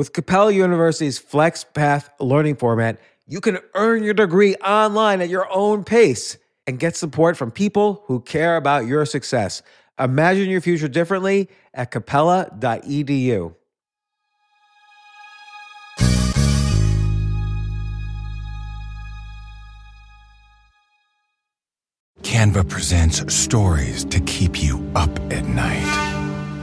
With 0.00 0.14
Capella 0.14 0.50
University's 0.50 1.20
FlexPath 1.20 2.08
learning 2.20 2.56
format, 2.56 2.98
you 3.26 3.38
can 3.38 3.58
earn 3.74 4.02
your 4.02 4.14
degree 4.14 4.54
online 4.54 5.20
at 5.20 5.28
your 5.28 5.46
own 5.52 5.84
pace 5.84 6.38
and 6.66 6.78
get 6.78 6.96
support 6.96 7.36
from 7.36 7.50
people 7.50 8.02
who 8.06 8.20
care 8.22 8.56
about 8.56 8.86
your 8.86 9.04
success. 9.04 9.60
Imagine 9.98 10.48
your 10.48 10.62
future 10.62 10.88
differently 10.88 11.50
at 11.74 11.90
capella.edu. 11.90 13.54
Canva 22.22 22.66
presents 22.70 23.34
stories 23.34 24.06
to 24.06 24.18
keep 24.20 24.62
you 24.62 24.82
up 24.94 25.10
at 25.30 25.44
night. 25.44 25.99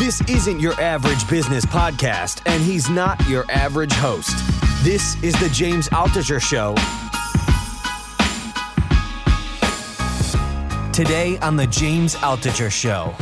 This 0.00 0.22
isn't 0.22 0.60
your 0.60 0.72
average 0.80 1.28
business 1.28 1.66
podcast, 1.66 2.40
and 2.46 2.62
he's 2.62 2.88
not 2.88 3.20
your 3.28 3.44
average 3.50 3.92
host. 3.92 4.34
This 4.82 5.22
is 5.22 5.38
the 5.40 5.50
James 5.50 5.90
Altucher 5.90 6.40
Show. 6.40 6.74
Today 10.90 11.36
on 11.40 11.56
the 11.56 11.66
James 11.66 12.14
Altucher 12.14 12.70
Show. 12.70 13.14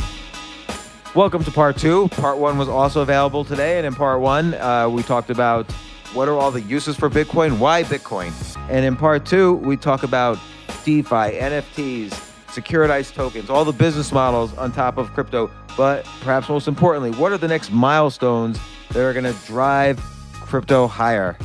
Welcome 1.17 1.43
to 1.43 1.51
part 1.51 1.77
two. 1.79 2.07
Part 2.11 2.39
one 2.39 2.57
was 2.57 2.69
also 2.69 3.01
available 3.01 3.45
today. 3.45 3.79
And 3.79 3.85
in 3.85 3.93
part 3.97 4.21
one, 4.21 4.55
uh, 4.55 4.89
we 4.89 5.03
talked 5.03 5.31
about 5.31 5.69
what 6.15 6.29
are 6.29 6.35
all 6.35 6.53
the 6.53 6.61
uses 6.63 6.97
for 6.97 7.11
Bitcoin, 7.11 7.59
why 7.59 7.83
Bitcoin. 7.83 8.33
And 8.71 8.85
in 8.85 8.95
part 8.95 9.27
two, 9.27 9.55
we 9.55 9.77
talk 9.77 10.05
about 10.05 10.39
DeFi, 10.85 11.41
NFTs, 11.41 12.28
securitized 12.49 13.15
tokens, 13.15 13.51
all 13.51 13.65
the 13.65 13.73
business 13.73 14.13
models 14.13 14.57
on 14.57 14.73
top 14.73 14.99
of 14.99 15.13
crypto. 15.13 15.51
But 15.77 16.05
perhaps 16.21 16.49
most 16.49 16.67
importantly, 16.67 17.11
what 17.13 17.31
are 17.33 17.39
the 17.39 17.49
next 17.49 17.71
milestones 17.71 18.59
that 18.91 19.05
are 19.05 19.13
going 19.13 19.25
to 19.25 19.47
drive 19.47 20.01
crypto 20.33 20.87
higher? 20.87 21.37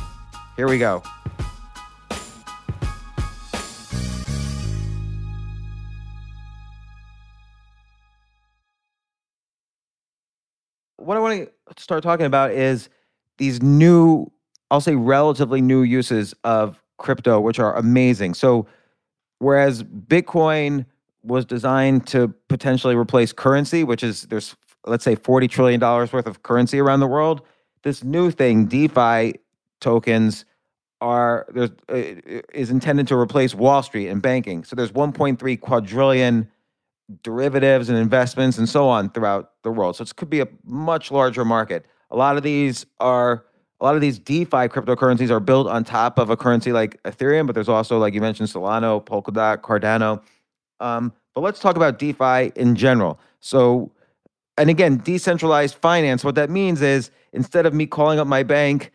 Here 0.56 0.68
we 0.68 0.78
go. 0.78 1.02
What 10.96 11.18
I 11.18 11.20
want 11.20 11.48
to 11.76 11.82
start 11.82 12.02
talking 12.02 12.24
about 12.24 12.52
is 12.52 12.88
these 13.36 13.62
new, 13.62 14.32
I'll 14.70 14.80
say 14.80 14.94
relatively 14.94 15.60
new 15.60 15.82
uses 15.82 16.34
of 16.44 16.80
crypto, 16.96 17.40
which 17.40 17.58
are 17.58 17.76
amazing. 17.76 18.32
So, 18.34 18.66
whereas 19.38 19.82
Bitcoin 19.82 20.86
was 21.24 21.44
designed 21.44 22.06
to 22.08 22.28
potentially 22.48 22.94
replace 22.94 23.32
currency, 23.32 23.82
which 23.82 24.02
is 24.02 24.22
there's 24.22 24.54
let's 24.86 25.04
say 25.04 25.14
40 25.14 25.48
trillion 25.48 25.80
dollars 25.80 26.12
worth 26.12 26.26
of 26.26 26.42
currency 26.42 26.78
around 26.78 27.00
the 27.00 27.06
world. 27.06 27.42
This 27.82 28.04
new 28.04 28.30
thing, 28.30 28.66
DeFi 28.66 29.34
tokens, 29.80 30.44
are 31.00 31.46
there's 31.52 31.70
uh, 31.90 32.40
is 32.52 32.70
intended 32.70 33.08
to 33.08 33.16
replace 33.16 33.54
Wall 33.54 33.82
Street 33.82 34.08
and 34.08 34.22
banking. 34.22 34.64
So 34.64 34.76
there's 34.76 34.92
1.3 34.92 35.60
quadrillion 35.60 36.50
derivatives 37.22 37.88
and 37.88 37.98
investments 37.98 38.56
and 38.56 38.68
so 38.68 38.88
on 38.88 39.10
throughout 39.10 39.52
the 39.62 39.70
world. 39.70 39.96
So 39.96 40.02
it 40.02 40.16
could 40.16 40.30
be 40.30 40.40
a 40.40 40.48
much 40.64 41.10
larger 41.10 41.44
market. 41.44 41.84
A 42.10 42.16
lot 42.16 42.36
of 42.36 42.42
these 42.42 42.86
are 43.00 43.44
a 43.80 43.84
lot 43.84 43.94
of 43.94 44.00
these 44.00 44.18
DeFi 44.18 44.68
cryptocurrencies 44.68 45.30
are 45.30 45.40
built 45.40 45.66
on 45.66 45.84
top 45.84 46.18
of 46.18 46.30
a 46.30 46.36
currency 46.36 46.72
like 46.72 47.02
Ethereum, 47.02 47.46
but 47.46 47.54
there's 47.54 47.68
also 47.68 47.98
like 47.98 48.14
you 48.14 48.20
mentioned 48.20 48.48
Solana, 48.48 49.04
Polkadot, 49.04 49.58
Cardano. 49.58 50.22
Um, 50.84 51.12
but 51.34 51.40
let's 51.40 51.60
talk 51.60 51.76
about 51.76 51.98
DeFi 51.98 52.52
in 52.56 52.76
general. 52.76 53.18
So, 53.40 53.90
and 54.58 54.68
again, 54.68 54.98
decentralized 54.98 55.76
finance. 55.76 56.22
What 56.22 56.34
that 56.34 56.50
means 56.50 56.82
is 56.82 57.10
instead 57.32 57.64
of 57.64 57.72
me 57.72 57.86
calling 57.86 58.18
up 58.18 58.26
my 58.26 58.42
bank 58.42 58.92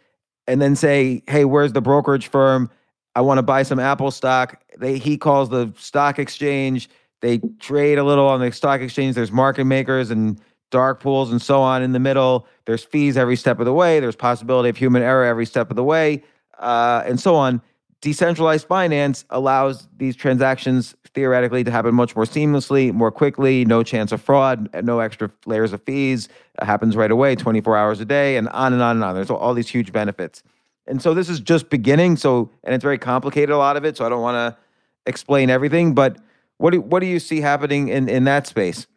and 0.47 0.61
then 0.61 0.75
say, 0.75 1.23
"Hey, 1.27 1.45
where's 1.45 1.73
the 1.73 1.81
brokerage 1.81 2.27
firm? 2.27 2.69
I 3.15 3.21
want 3.21 3.39
to 3.39 3.43
buy 3.43 3.63
some 3.63 3.79
Apple 3.79 4.11
stock." 4.11 4.61
They 4.77 4.99
he 4.99 5.17
calls 5.17 5.49
the 5.49 5.73
stock 5.77 6.19
exchange. 6.19 6.89
They 7.21 7.39
trade 7.59 7.97
a 7.97 8.03
little 8.03 8.27
on 8.27 8.39
the 8.39 8.51
stock 8.51 8.81
exchange. 8.81 9.15
There's 9.15 9.31
market 9.31 9.65
makers 9.65 10.11
and 10.11 10.39
dark 10.71 11.01
pools 11.01 11.31
and 11.31 11.41
so 11.41 11.59
on 11.59 11.81
in 11.81 11.91
the 11.91 11.99
middle. 11.99 12.47
There's 12.65 12.83
fees 12.83 13.17
every 13.17 13.35
step 13.35 13.59
of 13.59 13.65
the 13.65 13.73
way. 13.73 13.99
There's 13.99 14.15
possibility 14.15 14.69
of 14.69 14.77
human 14.77 15.01
error 15.01 15.25
every 15.25 15.47
step 15.47 15.71
of 15.71 15.75
the 15.75 15.83
way, 15.83 16.23
uh, 16.59 17.01
and 17.05 17.19
so 17.19 17.35
on. 17.35 17.61
Decentralized 18.01 18.65
finance 18.65 19.25
allows 19.29 19.87
these 19.97 20.15
transactions 20.15 20.95
theoretically 21.13 21.65
to 21.65 21.71
happen 21.71 21.93
much 21.93 22.15
more 22.15 22.23
seamlessly, 22.23 22.93
more 22.93 23.11
quickly, 23.11 23.65
no 23.65 23.83
chance 23.83 24.13
of 24.13 24.21
fraud, 24.21 24.69
no 24.85 24.99
extra 24.99 25.29
layers 25.45 25.73
of 25.73 25.83
fees. 25.83 26.29
It 26.61 26.65
happens 26.65 26.95
right 26.95 27.11
away, 27.11 27.35
24 27.35 27.75
hours 27.75 27.99
a 27.99 28.05
day, 28.05 28.37
and 28.37 28.47
on 28.49 28.71
and 28.71 28.81
on 28.81 28.97
and 28.97 29.03
on. 29.03 29.15
There's 29.15 29.29
all 29.29 29.53
these 29.53 29.67
huge 29.67 29.91
benefits. 29.91 30.43
And 30.87 31.01
so 31.01 31.13
this 31.13 31.27
is 31.27 31.41
just 31.41 31.69
beginning. 31.69 32.15
So, 32.15 32.49
and 32.63 32.73
it's 32.73 32.83
very 32.83 32.97
complicated, 32.97 33.49
a 33.49 33.57
lot 33.57 33.75
of 33.75 33.83
it. 33.83 33.97
So 33.97 34.05
I 34.05 34.09
don't 34.09 34.21
want 34.21 34.35
to 34.35 34.57
explain 35.05 35.49
everything, 35.49 35.93
but 35.93 36.17
what 36.57 36.71
do, 36.71 36.81
what 36.81 36.99
do 37.01 37.05
you 37.05 37.19
see 37.19 37.41
happening 37.41 37.89
in, 37.89 38.07
in 38.07 38.23
that 38.25 38.47
space? 38.47 38.87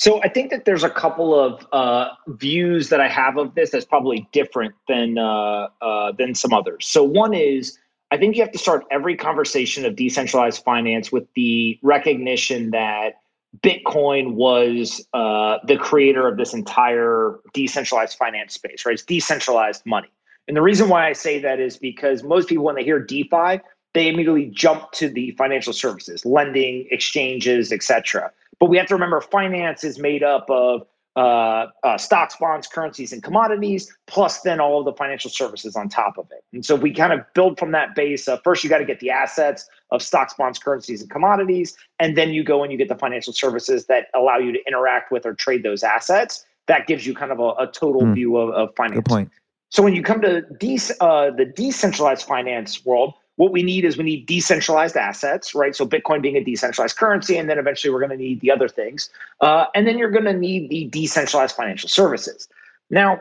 So 0.00 0.18
I 0.22 0.30
think 0.30 0.50
that 0.50 0.64
there's 0.64 0.82
a 0.82 0.88
couple 0.88 1.38
of 1.38 1.66
uh, 1.72 2.08
views 2.26 2.88
that 2.88 3.02
I 3.02 3.08
have 3.08 3.36
of 3.36 3.54
this 3.54 3.68
that's 3.68 3.84
probably 3.84 4.26
different 4.32 4.74
than 4.88 5.18
uh, 5.18 5.68
uh, 5.82 6.12
than 6.12 6.34
some 6.34 6.54
others. 6.54 6.86
So 6.86 7.04
one 7.04 7.34
is 7.34 7.78
I 8.10 8.16
think 8.16 8.34
you 8.34 8.42
have 8.42 8.50
to 8.52 8.58
start 8.58 8.86
every 8.90 9.14
conversation 9.14 9.84
of 9.84 9.96
decentralized 9.96 10.64
finance 10.64 11.12
with 11.12 11.26
the 11.36 11.78
recognition 11.82 12.70
that 12.70 13.16
Bitcoin 13.62 14.36
was 14.36 15.06
uh, 15.12 15.58
the 15.66 15.76
creator 15.76 16.26
of 16.26 16.38
this 16.38 16.54
entire 16.54 17.38
decentralized 17.52 18.16
finance 18.16 18.54
space, 18.54 18.86
right? 18.86 18.94
It's 18.94 19.02
decentralized 19.02 19.84
money. 19.84 20.08
And 20.48 20.56
the 20.56 20.62
reason 20.62 20.88
why 20.88 21.08
I 21.08 21.12
say 21.12 21.40
that 21.40 21.60
is 21.60 21.76
because 21.76 22.22
most 22.22 22.48
people, 22.48 22.64
when 22.64 22.76
they 22.76 22.84
hear 22.84 23.00
DeFi, 23.00 23.60
they 23.92 24.08
immediately 24.08 24.46
jump 24.46 24.92
to 24.92 25.10
the 25.10 25.32
financial 25.32 25.74
services, 25.74 26.24
lending, 26.24 26.88
exchanges, 26.90 27.70
etc. 27.70 28.32
But 28.60 28.68
we 28.68 28.76
have 28.76 28.86
to 28.88 28.94
remember 28.94 29.20
finance 29.20 29.82
is 29.82 29.98
made 29.98 30.22
up 30.22 30.48
of 30.50 30.86
uh, 31.16 31.66
uh, 31.82 31.98
stocks, 31.98 32.36
bonds, 32.36 32.66
currencies, 32.66 33.12
and 33.12 33.22
commodities, 33.22 33.96
plus 34.06 34.42
then 34.42 34.60
all 34.60 34.78
of 34.78 34.84
the 34.84 34.92
financial 34.92 35.30
services 35.30 35.74
on 35.74 35.88
top 35.88 36.18
of 36.18 36.30
it. 36.30 36.44
And 36.52 36.64
so 36.64 36.76
we 36.76 36.92
kind 36.92 37.12
of 37.12 37.20
build 37.34 37.58
from 37.58 37.72
that 37.72 37.94
base. 37.96 38.28
Of, 38.28 38.42
first, 38.44 38.62
you 38.62 38.70
got 38.70 38.78
to 38.78 38.84
get 38.84 39.00
the 39.00 39.10
assets 39.10 39.68
of 39.90 40.02
stocks, 40.02 40.34
bonds, 40.34 40.58
currencies, 40.58 41.00
and 41.00 41.10
commodities, 41.10 41.76
and 41.98 42.16
then 42.16 42.30
you 42.30 42.44
go 42.44 42.62
and 42.62 42.70
you 42.70 42.78
get 42.78 42.88
the 42.88 42.94
financial 42.94 43.32
services 43.32 43.86
that 43.86 44.06
allow 44.14 44.38
you 44.38 44.52
to 44.52 44.60
interact 44.68 45.10
with 45.10 45.26
or 45.26 45.34
trade 45.34 45.62
those 45.62 45.82
assets. 45.82 46.44
That 46.66 46.86
gives 46.86 47.06
you 47.06 47.14
kind 47.14 47.32
of 47.32 47.40
a, 47.40 47.50
a 47.62 47.66
total 47.66 48.02
mm. 48.02 48.14
view 48.14 48.36
of, 48.36 48.50
of 48.50 48.76
finance. 48.76 48.96
Good 48.96 49.06
point. 49.06 49.30
So 49.70 49.82
when 49.82 49.94
you 49.94 50.02
come 50.02 50.20
to 50.20 50.42
de- 50.58 50.78
uh, 51.00 51.30
the 51.30 51.44
decentralized 51.44 52.26
finance 52.26 52.84
world, 52.84 53.14
what 53.36 53.52
we 53.52 53.62
need 53.62 53.84
is 53.84 53.96
we 53.96 54.04
need 54.04 54.26
decentralized 54.26 54.96
assets, 54.96 55.54
right? 55.54 55.74
So 55.74 55.86
Bitcoin 55.86 56.20
being 56.20 56.36
a 56.36 56.44
decentralized 56.44 56.96
currency, 56.96 57.36
and 57.38 57.48
then 57.48 57.58
eventually 57.58 57.92
we're 57.92 58.00
going 58.00 58.10
to 58.10 58.16
need 58.16 58.40
the 58.40 58.50
other 58.50 58.68
things. 58.68 59.08
Uh, 59.40 59.66
and 59.74 59.86
then 59.86 59.96
you're 59.96 60.10
going 60.10 60.26
to 60.26 60.34
need 60.34 60.68
the 60.68 60.86
decentralized 60.86 61.56
financial 61.56 61.88
services. 61.88 62.48
Now, 62.90 63.20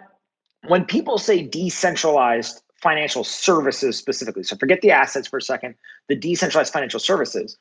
when 0.68 0.84
people 0.86 1.18
say 1.18 1.42
decentralized 1.42 2.62
financial 2.82 3.24
services 3.24 3.98
specifically, 3.98 4.44
so 4.44 4.58
forget 4.58 4.82
the 4.82 4.92
assets 4.92 5.28
for 5.28 5.38
a 5.38 5.42
second, 5.42 5.76
the 6.08 6.16
decentralized 6.16 6.74
financial 6.74 7.00
services, 7.00 7.58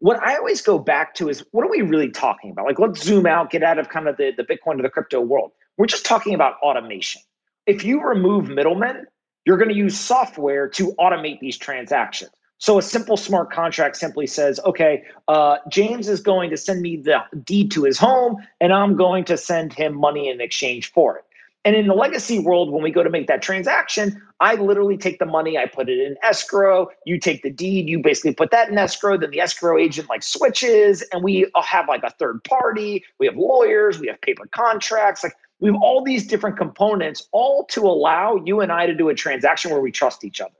what 0.00 0.20
I 0.22 0.36
always 0.36 0.62
go 0.62 0.78
back 0.78 1.14
to 1.16 1.28
is 1.28 1.44
what 1.52 1.64
are 1.64 1.70
we 1.70 1.82
really 1.82 2.10
talking 2.10 2.50
about? 2.50 2.64
Like, 2.64 2.78
let's 2.78 3.02
zoom 3.02 3.26
out, 3.26 3.50
get 3.50 3.62
out 3.62 3.78
of 3.78 3.90
kind 3.90 4.08
of 4.08 4.16
the, 4.16 4.32
the 4.36 4.42
Bitcoin 4.42 4.78
or 4.78 4.82
the 4.82 4.90
crypto 4.90 5.20
world. 5.20 5.52
We're 5.76 5.86
just 5.86 6.06
talking 6.06 6.34
about 6.34 6.54
automation. 6.62 7.22
If 7.66 7.84
you 7.84 8.02
remove 8.02 8.48
middlemen, 8.48 9.06
you're 9.44 9.56
going 9.56 9.70
to 9.70 9.76
use 9.76 9.98
software 9.98 10.68
to 10.68 10.92
automate 10.98 11.40
these 11.40 11.56
transactions. 11.56 12.30
So 12.58 12.78
a 12.78 12.82
simple 12.82 13.16
smart 13.16 13.50
contract 13.50 13.96
simply 13.96 14.26
says, 14.26 14.60
okay, 14.66 15.02
uh, 15.28 15.56
James 15.70 16.08
is 16.08 16.20
going 16.20 16.50
to 16.50 16.58
send 16.58 16.82
me 16.82 16.96
the 16.96 17.22
deed 17.42 17.70
to 17.70 17.84
his 17.84 17.96
home, 17.96 18.36
and 18.60 18.70
I'm 18.72 18.96
going 18.96 19.24
to 19.24 19.38
send 19.38 19.72
him 19.72 19.96
money 19.96 20.28
in 20.28 20.42
exchange 20.42 20.92
for 20.92 21.16
it. 21.16 21.24
And 21.64 21.76
in 21.76 21.86
the 21.86 21.94
legacy 21.94 22.38
world, 22.38 22.70
when 22.70 22.82
we 22.82 22.90
go 22.90 23.02
to 23.02 23.10
make 23.10 23.26
that 23.28 23.42
transaction, 23.42 24.20
I 24.40 24.54
literally 24.54 24.96
take 24.96 25.18
the 25.18 25.26
money, 25.26 25.58
I 25.58 25.66
put 25.66 25.90
it 25.90 25.98
in 25.98 26.16
escrow. 26.22 26.88
You 27.04 27.18
take 27.18 27.42
the 27.42 27.50
deed, 27.50 27.88
you 27.88 27.98
basically 27.98 28.32
put 28.32 28.50
that 28.50 28.70
in 28.70 28.78
escrow. 28.78 29.18
Then 29.18 29.30
the 29.30 29.40
escrow 29.40 29.78
agent 29.78 30.08
like 30.08 30.22
switches, 30.22 31.02
and 31.12 31.22
we 31.22 31.50
have 31.62 31.86
like 31.88 32.02
a 32.02 32.10
third 32.10 32.42
party. 32.44 33.04
We 33.18 33.26
have 33.26 33.36
lawyers, 33.36 33.98
we 33.98 34.06
have 34.06 34.20
paper 34.22 34.46
contracts. 34.52 35.22
Like 35.22 35.34
We 35.60 35.68
have 35.68 35.80
all 35.80 36.02
these 36.02 36.26
different 36.26 36.56
components, 36.56 37.28
all 37.32 37.64
to 37.66 37.82
allow 37.82 38.36
you 38.44 38.60
and 38.60 38.72
I 38.72 38.86
to 38.86 38.94
do 38.94 39.08
a 39.08 39.14
transaction 39.14 39.70
where 39.70 39.80
we 39.80 39.92
trust 39.92 40.24
each 40.24 40.40
other. 40.40 40.54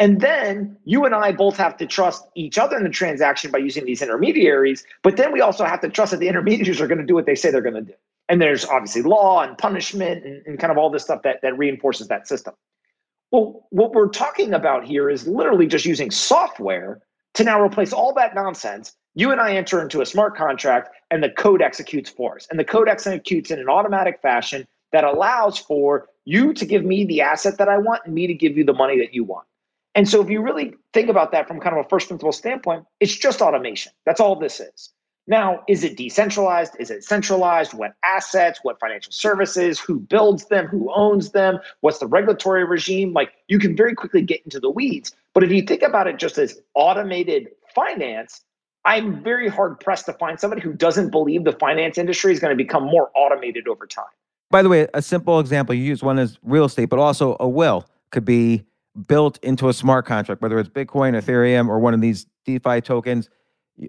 And 0.00 0.20
then 0.20 0.76
you 0.84 1.04
and 1.04 1.14
I 1.14 1.30
both 1.30 1.56
have 1.56 1.76
to 1.76 1.86
trust 1.86 2.26
each 2.34 2.58
other 2.58 2.76
in 2.76 2.82
the 2.82 2.90
transaction 2.90 3.52
by 3.52 3.58
using 3.58 3.84
these 3.84 4.02
intermediaries. 4.02 4.84
But 5.02 5.16
then 5.16 5.32
we 5.32 5.40
also 5.40 5.64
have 5.64 5.80
to 5.82 5.88
trust 5.88 6.10
that 6.10 6.18
the 6.18 6.28
intermediaries 6.28 6.80
are 6.80 6.88
going 6.88 6.98
to 6.98 7.06
do 7.06 7.14
what 7.14 7.26
they 7.26 7.36
say 7.36 7.50
they're 7.52 7.60
going 7.60 7.74
to 7.74 7.80
do. 7.80 7.94
And 8.28 8.40
there's 8.42 8.64
obviously 8.64 9.02
law 9.02 9.42
and 9.42 9.56
punishment 9.56 10.24
and, 10.24 10.42
and 10.46 10.58
kind 10.58 10.72
of 10.72 10.78
all 10.78 10.90
this 10.90 11.04
stuff 11.04 11.22
that, 11.22 11.40
that 11.42 11.56
reinforces 11.56 12.08
that 12.08 12.26
system. 12.26 12.54
Well, 13.30 13.66
what 13.70 13.92
we're 13.92 14.08
talking 14.08 14.52
about 14.52 14.84
here 14.84 15.10
is 15.10 15.28
literally 15.28 15.66
just 15.66 15.84
using 15.84 16.10
software 16.10 17.02
to 17.34 17.44
now 17.44 17.60
replace 17.60 17.92
all 17.92 18.12
that 18.14 18.34
nonsense. 18.34 18.94
You 19.14 19.30
and 19.30 19.40
I 19.40 19.54
enter 19.54 19.80
into 19.80 20.00
a 20.00 20.06
smart 20.06 20.36
contract 20.36 20.90
and 21.10 21.22
the 21.22 21.30
code 21.30 21.62
executes 21.62 22.10
for 22.10 22.36
us. 22.36 22.46
And 22.50 22.58
the 22.58 22.64
code 22.64 22.88
executes 22.88 23.50
in 23.50 23.60
an 23.60 23.68
automatic 23.68 24.20
fashion 24.22 24.66
that 24.92 25.04
allows 25.04 25.58
for 25.58 26.08
you 26.24 26.52
to 26.54 26.64
give 26.64 26.84
me 26.84 27.04
the 27.04 27.20
asset 27.20 27.58
that 27.58 27.68
I 27.68 27.78
want 27.78 28.02
and 28.04 28.14
me 28.14 28.26
to 28.26 28.34
give 28.34 28.56
you 28.56 28.64
the 28.64 28.72
money 28.72 28.98
that 28.98 29.14
you 29.14 29.24
want. 29.24 29.46
And 29.94 30.08
so 30.08 30.20
if 30.20 30.28
you 30.28 30.42
really 30.42 30.74
think 30.92 31.08
about 31.08 31.30
that 31.32 31.46
from 31.46 31.60
kind 31.60 31.76
of 31.78 31.86
a 31.86 31.88
first 31.88 32.08
principle 32.08 32.32
standpoint, 32.32 32.84
it's 32.98 33.14
just 33.14 33.40
automation. 33.40 33.92
That's 34.04 34.20
all 34.20 34.36
this 34.36 34.58
is. 34.58 34.90
Now, 35.26 35.62
is 35.68 35.84
it 35.84 35.96
decentralized? 35.96 36.76
Is 36.78 36.90
it 36.90 37.02
centralized? 37.02 37.72
What 37.72 37.94
assets? 38.04 38.60
What 38.62 38.78
financial 38.78 39.12
services? 39.12 39.80
Who 39.80 39.98
builds 39.98 40.46
them? 40.46 40.66
Who 40.66 40.92
owns 40.94 41.30
them? 41.30 41.58
What's 41.80 41.98
the 41.98 42.06
regulatory 42.06 42.64
regime? 42.64 43.12
Like 43.14 43.32
you 43.48 43.58
can 43.58 43.74
very 43.74 43.94
quickly 43.94 44.20
get 44.20 44.42
into 44.44 44.60
the 44.60 44.70
weeds. 44.70 45.14
But 45.32 45.42
if 45.42 45.50
you 45.50 45.62
think 45.62 45.82
about 45.82 46.06
it 46.06 46.18
just 46.18 46.36
as 46.36 46.60
automated 46.74 47.48
finance, 47.74 48.42
I'm 48.84 49.22
very 49.22 49.48
hard 49.48 49.80
pressed 49.80 50.04
to 50.06 50.12
find 50.12 50.38
somebody 50.38 50.60
who 50.60 50.74
doesn't 50.74 51.10
believe 51.10 51.44
the 51.44 51.52
finance 51.52 51.96
industry 51.96 52.32
is 52.32 52.38
going 52.38 52.56
to 52.56 52.62
become 52.62 52.84
more 52.84 53.10
automated 53.14 53.66
over 53.66 53.86
time. 53.86 54.04
By 54.50 54.62
the 54.62 54.68
way, 54.68 54.86
a 54.92 55.00
simple 55.00 55.40
example 55.40 55.74
you 55.74 55.82
use 55.82 56.02
one 56.02 56.18
is 56.18 56.38
real 56.42 56.66
estate, 56.66 56.90
but 56.90 56.98
also 56.98 57.36
a 57.40 57.48
will 57.48 57.86
could 58.10 58.26
be 58.26 58.62
built 59.08 59.38
into 59.42 59.70
a 59.70 59.72
smart 59.72 60.04
contract, 60.04 60.42
whether 60.42 60.58
it's 60.58 60.68
Bitcoin, 60.68 61.18
Ethereum, 61.18 61.68
or 61.68 61.78
one 61.78 61.94
of 61.94 62.02
these 62.02 62.26
DeFi 62.44 62.82
tokens. 62.82 63.30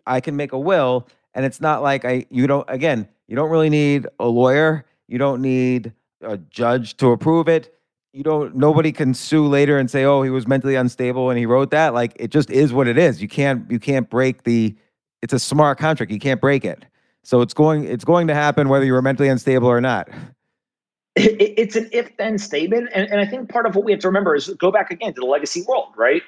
I 0.08 0.22
can 0.22 0.36
make 0.36 0.54
a 0.54 0.58
will, 0.58 1.08
and 1.36 1.46
it's 1.46 1.62
not 1.62 1.84
like 1.84 2.06
I 2.06 2.26
you 2.32 2.48
don't 2.48 2.68
again, 2.70 3.08
you 3.28 3.36
don't 3.36 3.52
really 3.52 3.70
need 3.70 4.08
a 4.20 4.28
lawyer, 4.28 4.86
you 5.08 5.18
don't 5.18 5.42
need 5.42 5.94
a 6.22 6.38
judge 6.38 6.98
to 6.98 7.12
approve 7.12 7.48
it. 7.48 7.72
You 8.14 8.24
don't 8.24 8.56
nobody 8.56 8.92
can 8.92 9.14
sue 9.14 9.46
later 9.46 9.78
and 9.78 9.92
say, 9.92 10.06
"Oh, 10.06 10.24
he 10.24 10.30
was 10.30 10.48
mentally 10.48 10.76
unstable 10.76 11.30
and 11.30 11.38
he 11.38 11.46
wrote 11.46 11.70
that." 11.72 11.94
Like 11.94 12.14
it 12.16 12.32
just 12.32 12.50
is 12.50 12.74
what 12.74 12.88
it 12.88 12.98
is. 12.98 13.22
You 13.22 13.28
can't 13.28 13.70
you 13.70 13.80
can't 13.80 14.10
break 14.10 14.44
the 14.44 14.76
it's 15.22 15.34
a 15.34 15.40
smart 15.40 15.78
contract. 15.78 16.12
You 16.12 16.20
can't 16.20 16.42
break 16.42 16.66
it. 16.66 16.86
So 17.24 17.42
it's 17.42 17.54
going 17.54 17.84
it's 17.84 18.06
going 18.06 18.28
to 18.28 18.34
happen 18.34 18.70
whether 18.70 18.86
you 18.86 18.94
were 18.94 19.02
mentally 19.02 19.30
unstable 19.30 19.68
or 19.68 19.82
not 19.82 20.10
it's 21.16 21.76
an 21.76 21.90
if 21.92 22.16
then 22.18 22.38
statement. 22.38 22.90
And, 22.94 23.10
and 23.10 23.20
I 23.20 23.26
think 23.26 23.50
part 23.50 23.66
of 23.66 23.76
what 23.76 23.86
we 23.86 23.92
have 23.92 24.02
to 24.02 24.08
remember 24.08 24.36
is 24.36 24.50
go 24.50 24.72
back 24.72 24.92
again 24.92 25.14
to 25.14 25.22
the 25.22 25.26
legacy 25.26 25.64
world, 25.68 25.94
right? 25.96 26.22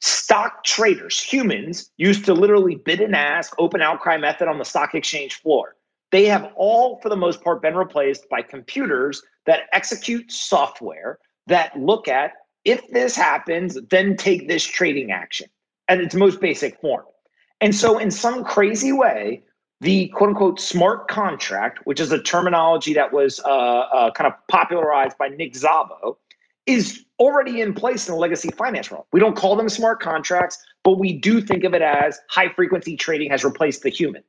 Stock 0.00 0.64
traders, 0.64 1.20
humans, 1.20 1.90
used 1.98 2.24
to 2.24 2.34
literally 2.34 2.76
bid 2.76 3.00
and 3.00 3.14
ask, 3.14 3.54
open 3.58 3.82
outcry 3.82 4.16
method 4.16 4.48
on 4.48 4.58
the 4.58 4.64
stock 4.64 4.94
exchange 4.94 5.34
floor. 5.34 5.76
They 6.10 6.24
have 6.26 6.50
all, 6.56 6.98
for 7.00 7.08
the 7.08 7.16
most 7.16 7.42
part, 7.42 7.62
been 7.62 7.76
replaced 7.76 8.28
by 8.28 8.42
computers 8.42 9.22
that 9.46 9.62
execute 9.72 10.32
software 10.32 11.18
that 11.46 11.78
look 11.78 12.08
at 12.08 12.32
if 12.64 12.86
this 12.90 13.16
happens, 13.16 13.78
then 13.90 14.16
take 14.16 14.48
this 14.48 14.64
trading 14.64 15.10
action 15.10 15.48
at 15.88 16.00
its 16.00 16.14
most 16.14 16.40
basic 16.40 16.80
form. 16.80 17.04
And 17.60 17.74
so, 17.74 17.98
in 17.98 18.10
some 18.10 18.44
crazy 18.44 18.92
way, 18.92 19.42
the 19.80 20.08
quote 20.08 20.30
unquote 20.30 20.60
smart 20.60 21.08
contract, 21.08 21.80
which 21.84 22.00
is 22.00 22.12
a 22.12 22.22
terminology 22.22 22.94
that 22.94 23.12
was 23.12 23.40
uh, 23.40 23.48
uh, 23.48 24.10
kind 24.12 24.30
of 24.30 24.34
popularized 24.48 25.16
by 25.18 25.28
Nick 25.28 25.54
Szabo, 25.54 26.16
is 26.70 27.04
already 27.18 27.60
in 27.60 27.74
place 27.74 28.08
in 28.08 28.14
the 28.14 28.20
legacy 28.20 28.50
finance 28.50 28.90
world. 28.90 29.04
We 29.12 29.20
don't 29.20 29.36
call 29.36 29.56
them 29.56 29.68
smart 29.68 30.00
contracts, 30.00 30.58
but 30.82 30.98
we 30.98 31.12
do 31.12 31.40
think 31.40 31.64
of 31.64 31.74
it 31.74 31.82
as 31.82 32.18
high 32.28 32.48
frequency 32.48 32.96
trading 32.96 33.30
has 33.30 33.44
replaced 33.44 33.82
the 33.82 33.90
human. 33.90 34.22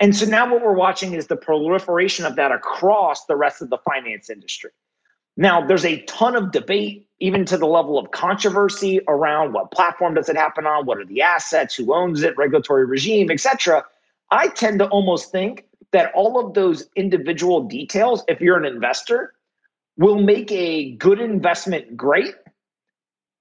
And 0.00 0.14
so 0.14 0.26
now 0.26 0.52
what 0.52 0.62
we're 0.62 0.74
watching 0.74 1.14
is 1.14 1.28
the 1.28 1.36
proliferation 1.36 2.26
of 2.26 2.36
that 2.36 2.52
across 2.52 3.24
the 3.24 3.36
rest 3.36 3.62
of 3.62 3.70
the 3.70 3.78
finance 3.78 4.28
industry. 4.28 4.70
Now, 5.38 5.66
there's 5.66 5.84
a 5.84 6.02
ton 6.02 6.34
of 6.34 6.50
debate, 6.50 7.08
even 7.20 7.44
to 7.46 7.58
the 7.58 7.66
level 7.66 7.98
of 7.98 8.10
controversy 8.10 9.00
around 9.06 9.52
what 9.52 9.70
platform 9.70 10.14
does 10.14 10.28
it 10.28 10.36
happen 10.36 10.66
on, 10.66 10.86
what 10.86 10.98
are 10.98 11.04
the 11.04 11.22
assets, 11.22 11.74
who 11.74 11.94
owns 11.94 12.22
it, 12.22 12.36
regulatory 12.36 12.86
regime, 12.86 13.30
et 13.30 13.40
cetera. 13.40 13.84
I 14.30 14.48
tend 14.48 14.78
to 14.80 14.88
almost 14.88 15.30
think 15.30 15.64
that 15.92 16.10
all 16.14 16.44
of 16.44 16.54
those 16.54 16.88
individual 16.96 17.62
details, 17.62 18.24
if 18.28 18.40
you're 18.40 18.56
an 18.56 18.64
investor, 18.64 19.34
will 19.96 20.20
make 20.20 20.50
a 20.52 20.92
good 20.92 21.20
investment 21.20 21.96
great. 21.96 22.34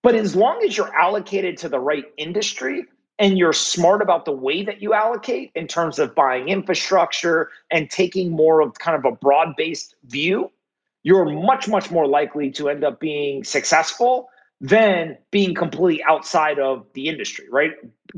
But 0.04 0.16
as 0.16 0.36
long 0.36 0.64
as 0.66 0.78
you're 0.78 0.94
allocated 0.96 1.58
to 1.58 1.70
the 1.70 1.80
right 1.80 2.06
industry 2.18 2.86
and 3.18 3.38
you're 3.38 3.54
smart 3.54 4.02
about 4.02 4.26
the 4.26 4.32
way 4.32 4.64
that 4.64 4.82
you 4.82 4.94
allocate 4.94 5.52
in 5.56 5.68
terms 5.68 6.00
of 6.00 6.16
buying 6.16 6.50
infrastructure 6.50 7.50
and 7.72 7.90
taking 7.90 8.32
more 8.32 8.62
of 8.62 8.76
kind 8.76 8.98
of 8.98 9.12
a 9.12 9.16
broad 9.16 9.56
based 9.58 9.96
view, 10.06 10.52
you're 11.04 11.26
much, 11.26 11.68
much 11.68 11.92
more 11.92 12.08
likely 12.08 12.52
to 12.52 12.70
end 12.70 12.84
up 12.84 13.00
being 13.00 13.44
successful 13.44 14.30
than 14.62 15.18
being 15.32 15.54
completely 15.54 16.04
outside 16.08 16.60
of 16.60 16.86
the 16.94 17.08
industry, 17.08 17.46
right? 17.52 17.72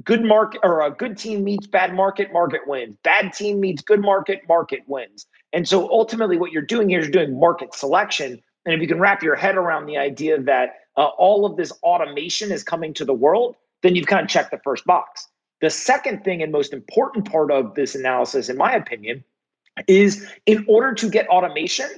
Good 0.03 0.23
market 0.23 0.61
or 0.63 0.81
a 0.81 0.91
good 0.91 1.17
team 1.17 1.43
meets 1.43 1.67
bad 1.67 1.93
market, 1.93 2.31
market 2.31 2.61
wins. 2.67 2.95
Bad 3.03 3.33
team 3.33 3.59
meets 3.59 3.81
good 3.81 4.01
market, 4.01 4.41
market 4.47 4.81
wins. 4.87 5.25
And 5.53 5.67
so 5.67 5.89
ultimately, 5.89 6.37
what 6.37 6.51
you're 6.51 6.61
doing 6.61 6.89
here 6.89 6.99
is 6.99 7.09
doing 7.09 7.39
market 7.39 7.73
selection. 7.73 8.41
And 8.65 8.75
if 8.75 8.81
you 8.81 8.87
can 8.87 8.99
wrap 8.99 9.23
your 9.23 9.35
head 9.35 9.55
around 9.55 9.85
the 9.85 9.97
idea 9.97 10.41
that 10.41 10.75
uh, 10.97 11.05
all 11.17 11.45
of 11.45 11.55
this 11.55 11.71
automation 11.83 12.51
is 12.51 12.63
coming 12.63 12.93
to 12.95 13.05
the 13.05 13.13
world, 13.13 13.55
then 13.81 13.95
you've 13.95 14.07
kind 14.07 14.21
of 14.21 14.27
checked 14.27 14.51
the 14.51 14.59
first 14.63 14.85
box. 14.85 15.27
The 15.61 15.69
second 15.69 16.23
thing 16.23 16.43
and 16.43 16.51
most 16.51 16.73
important 16.73 17.29
part 17.31 17.51
of 17.51 17.75
this 17.75 17.95
analysis, 17.95 18.49
in 18.49 18.57
my 18.57 18.73
opinion, 18.73 19.23
is 19.87 20.27
in 20.45 20.65
order 20.67 20.93
to 20.93 21.09
get 21.09 21.27
automation, 21.29 21.89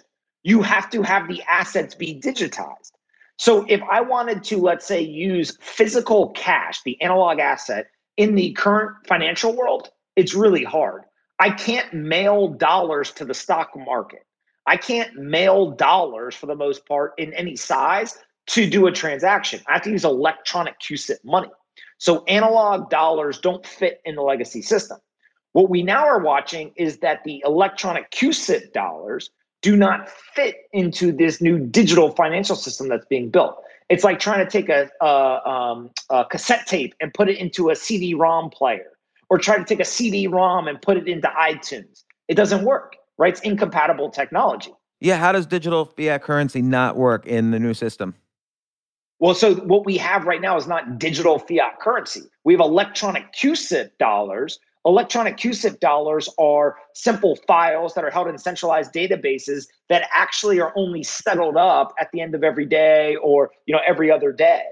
you 0.43 0.61
have 0.61 0.89
to 0.91 1.01
have 1.01 1.27
the 1.27 1.41
assets 1.49 1.95
be 1.95 2.19
digitized. 2.19 2.91
So 3.37 3.65
if 3.69 3.81
I 3.89 4.01
wanted 4.01 4.43
to, 4.45 4.57
let's 4.57 4.85
say, 4.85 5.01
use 5.01 5.57
physical 5.61 6.29
cash, 6.31 6.81
the 6.83 7.01
analog 7.01 7.39
asset, 7.39 7.87
in 8.17 8.35
the 8.35 8.51
current 8.53 9.07
financial 9.07 9.55
world, 9.55 9.89
it's 10.17 10.33
really 10.33 10.65
hard. 10.65 11.03
I 11.39 11.49
can't 11.51 11.93
mail 11.93 12.49
dollars 12.49 13.11
to 13.13 13.25
the 13.25 13.33
stock 13.33 13.71
market. 13.75 14.25
I 14.67 14.77
can't 14.77 15.15
mail 15.15 15.71
dollars 15.71 16.35
for 16.35 16.45
the 16.45 16.55
most 16.55 16.85
part 16.85 17.13
in 17.17 17.33
any 17.33 17.55
size 17.55 18.17
to 18.47 18.69
do 18.69 18.87
a 18.87 18.91
transaction. 18.91 19.61
I 19.67 19.73
have 19.73 19.83
to 19.83 19.91
use 19.91 20.03
electronic 20.03 20.79
CUSIP 20.79 21.23
money. 21.23 21.49
So 21.97 22.23
analog 22.25 22.89
dollars 22.89 23.39
don't 23.39 23.65
fit 23.65 24.01
in 24.05 24.15
the 24.15 24.21
legacy 24.21 24.61
system. 24.61 24.99
What 25.53 25.69
we 25.69 25.81
now 25.81 26.05
are 26.05 26.19
watching 26.19 26.71
is 26.75 26.99
that 26.99 27.23
the 27.23 27.41
electronic 27.45 28.11
CUSIP 28.11 28.73
dollars 28.73 29.31
do 29.61 29.75
not 29.75 30.09
fit 30.09 30.55
into 30.71 31.11
this 31.11 31.41
new 31.41 31.59
digital 31.59 32.11
financial 32.11 32.55
system 32.55 32.87
that's 32.87 33.05
being 33.05 33.29
built. 33.29 33.61
It's 33.89 34.03
like 34.03 34.19
trying 34.19 34.45
to 34.45 34.49
take 34.49 34.69
a, 34.69 34.89
a, 35.01 35.49
um, 35.49 35.91
a 36.09 36.25
cassette 36.25 36.67
tape 36.67 36.93
and 37.01 37.13
put 37.13 37.29
it 37.29 37.37
into 37.37 37.69
a 37.69 37.75
CD-ROM 37.75 38.51
player, 38.51 38.91
or 39.29 39.37
try 39.37 39.57
to 39.57 39.63
take 39.63 39.79
a 39.79 39.85
CD-ROM 39.85 40.67
and 40.67 40.81
put 40.81 40.97
it 40.97 41.07
into 41.07 41.27
iTunes. 41.39 42.03
It 42.27 42.35
doesn't 42.35 42.63
work, 42.63 42.95
right? 43.17 43.33
It's 43.33 43.41
incompatible 43.41 44.09
technology. 44.09 44.71
Yeah, 44.99 45.17
how 45.17 45.31
does 45.31 45.45
digital 45.45 45.85
fiat 45.85 46.23
currency 46.23 46.61
not 46.61 46.97
work 46.97 47.25
in 47.25 47.51
the 47.51 47.59
new 47.59 47.73
system? 47.73 48.15
Well, 49.19 49.33
so 49.33 49.55
what 49.55 49.85
we 49.85 49.97
have 49.97 50.25
right 50.25 50.41
now 50.41 50.55
is 50.57 50.67
not 50.67 50.97
digital 50.97 51.39
fiat 51.39 51.79
currency. 51.79 52.21
We 52.43 52.53
have 52.53 52.61
electronic 52.61 53.33
CUSIP 53.33 53.97
dollars, 53.97 54.59
Electronic 54.85 55.37
CUSIP 55.37 55.81
dollars 55.81 56.29
are 56.39 56.77
simple 56.93 57.35
files 57.47 57.93
that 57.95 58.03
are 58.05 58.09
held 58.09 58.27
in 58.27 58.37
centralized 58.37 58.93
databases 58.93 59.67
that 59.89 60.09
actually 60.13 60.61
are 60.61 60.71
only 60.75 61.03
settled 61.03 61.57
up 61.57 61.93
at 61.99 62.09
the 62.13 62.21
end 62.21 62.33
of 62.33 62.43
every 62.43 62.65
day 62.65 63.17
or 63.17 63.51
you 63.65 63.75
know 63.75 63.81
every 63.85 64.09
other 64.09 64.31
day. 64.31 64.63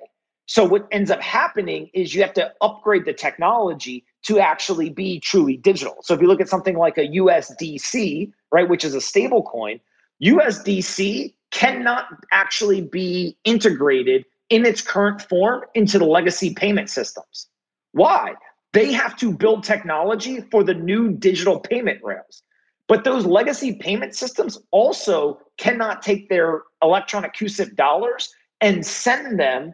So 0.47 0.63
what 0.63 0.87
ends 0.91 1.11
up 1.11 1.21
happening 1.21 1.89
is 1.93 2.15
you 2.15 2.21
have 2.21 2.33
to 2.33 2.51
upgrade 2.61 3.05
the 3.05 3.13
technology 3.13 4.05
to 4.23 4.39
actually 4.39 4.89
be 4.89 5.19
truly 5.19 5.57
digital. 5.57 5.97
So 6.01 6.13
if 6.13 6.21
you 6.21 6.27
look 6.27 6.41
at 6.41 6.47
something 6.47 6.77
like 6.77 6.97
a 6.97 7.07
USDC, 7.07 8.31
right, 8.51 8.67
which 8.67 8.85
is 8.85 8.95
a 8.95 9.01
stable 9.01 9.43
coin, 9.43 9.79
USDC 10.23 11.33
cannot 11.51 12.05
actually 12.31 12.81
be 12.81 13.37
integrated 13.43 14.25
in 14.49 14.65
its 14.65 14.81
current 14.81 15.21
form 15.21 15.63
into 15.75 15.99
the 15.99 16.05
legacy 16.05 16.53
payment 16.53 16.89
systems. 16.89 17.47
Why? 17.91 18.33
They 18.71 18.93
have 18.93 19.17
to 19.17 19.33
build 19.33 19.65
technology 19.65 20.41
for 20.49 20.63
the 20.63 20.73
new 20.73 21.11
digital 21.11 21.59
payment 21.59 21.99
rails. 22.03 22.41
But 22.87 23.03
those 23.03 23.25
legacy 23.25 23.75
payment 23.75 24.15
systems 24.15 24.57
also 24.71 25.41
cannot 25.57 26.01
take 26.01 26.29
their 26.29 26.61
electronic 26.81 27.33
CUSIP 27.33 27.75
dollars 27.75 28.33
and 28.61 28.85
send 28.85 29.39
them 29.39 29.73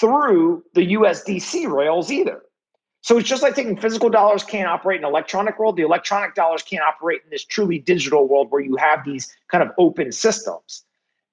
through 0.00 0.64
the 0.74 0.94
USDC 0.94 1.70
rails 1.70 2.10
either. 2.10 2.42
So 3.02 3.18
it's 3.18 3.28
just 3.28 3.42
like 3.42 3.54
taking 3.54 3.76
physical 3.76 4.08
dollars 4.08 4.44
can't 4.44 4.66
operate 4.66 4.98
in 4.98 5.04
electronic 5.04 5.58
world. 5.58 5.76
The 5.76 5.82
electronic 5.82 6.34
dollars 6.34 6.62
can't 6.62 6.82
operate 6.82 7.20
in 7.22 7.30
this 7.30 7.44
truly 7.44 7.78
digital 7.78 8.26
world 8.26 8.50
where 8.50 8.62
you 8.62 8.76
have 8.76 9.04
these 9.04 9.30
kind 9.50 9.62
of 9.62 9.70
open 9.76 10.10
systems. 10.10 10.84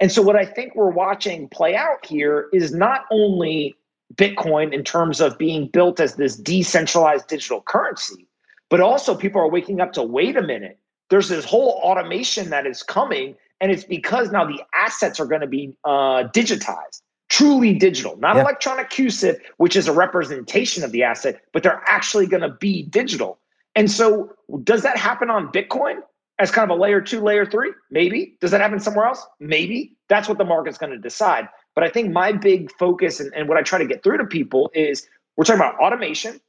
And 0.02 0.12
so 0.12 0.22
what 0.22 0.36
I 0.36 0.46
think 0.46 0.76
we're 0.76 0.90
watching 0.90 1.48
play 1.48 1.76
out 1.76 2.06
here 2.06 2.50
is 2.52 2.74
not 2.74 3.06
only 3.12 3.76
Bitcoin 4.16 4.74
in 4.74 4.84
terms 4.84 5.22
of 5.22 5.38
being 5.38 5.68
built 5.68 6.00
as 6.00 6.16
this 6.16 6.36
decentralized 6.36 7.28
digital 7.28 7.62
currency, 7.62 8.28
but 8.70 8.82
also 8.82 9.16
people 9.16 9.40
are 9.40 9.50
waking 9.50 9.80
up 9.80 9.94
to 9.94 10.04
wait 10.04 10.36
a 10.36 10.42
minute. 10.42 10.78
There's 11.10 11.30
this 11.30 11.46
whole 11.46 11.80
automation 11.84 12.50
that 12.50 12.66
is 12.66 12.84
coming, 12.84 13.36
and 13.60 13.72
it's 13.72 13.84
because 13.84 14.32
now 14.32 14.46
the 14.46 14.62
assets 14.74 15.20
are 15.20 15.26
going 15.26 15.42
to 15.42 15.48
be 15.48 15.78
uh, 15.84 16.28
digitized, 16.34 17.02
truly 17.42 17.74
digital, 17.74 18.18
not 18.18 18.36
yeah. 18.36 18.44
electronic 18.44 18.90
CUSIP, 18.90 19.40
which 19.58 19.76
is 19.76 19.88
a 19.88 19.94
representation 19.94 20.84
of 20.84 20.92
the 20.92 21.04
asset, 21.04 21.42
but 21.54 21.64
they're 21.64 21.82
actually 21.88 22.28
going 22.28 22.42
to 22.42 22.50
be 22.50 22.84
digital. 22.84 23.40
And 23.76 23.90
so, 23.90 24.32
does 24.64 24.84
that 24.84 24.98
happen 24.98 25.30
on 25.30 25.52
Bitcoin 25.52 26.02
as 26.40 26.52
kind 26.52 26.70
of 26.70 26.78
a 26.78 26.82
layer 26.82 27.02
two, 27.02 27.22
layer 27.22 27.46
three? 27.46 27.72
Maybe. 27.90 28.38
Does 28.42 28.52
that 28.52 28.62
happen 28.62 28.80
somewhere 28.80 29.06
else? 29.06 29.26
Maybe. 29.40 29.96
That's 30.10 30.28
what 30.28 30.38
the 30.38 30.46
market's 30.46 30.78
going 30.78 30.92
to 30.92 31.00
decide. 31.00 31.48
But 31.74 31.84
I 31.84 31.90
think 31.90 32.12
my 32.12 32.32
big 32.32 32.72
focus 32.78 33.20
and, 33.20 33.34
and 33.34 33.48
what 33.48 33.58
I 33.58 33.62
try 33.62 33.80
to 33.80 33.86
get 33.86 34.04
through 34.04 34.18
to 34.18 34.26
people 34.26 34.70
is 34.74 35.08
we're 35.38 35.46
talking 35.46 35.62
about 35.62 35.80
automation, 35.80 36.40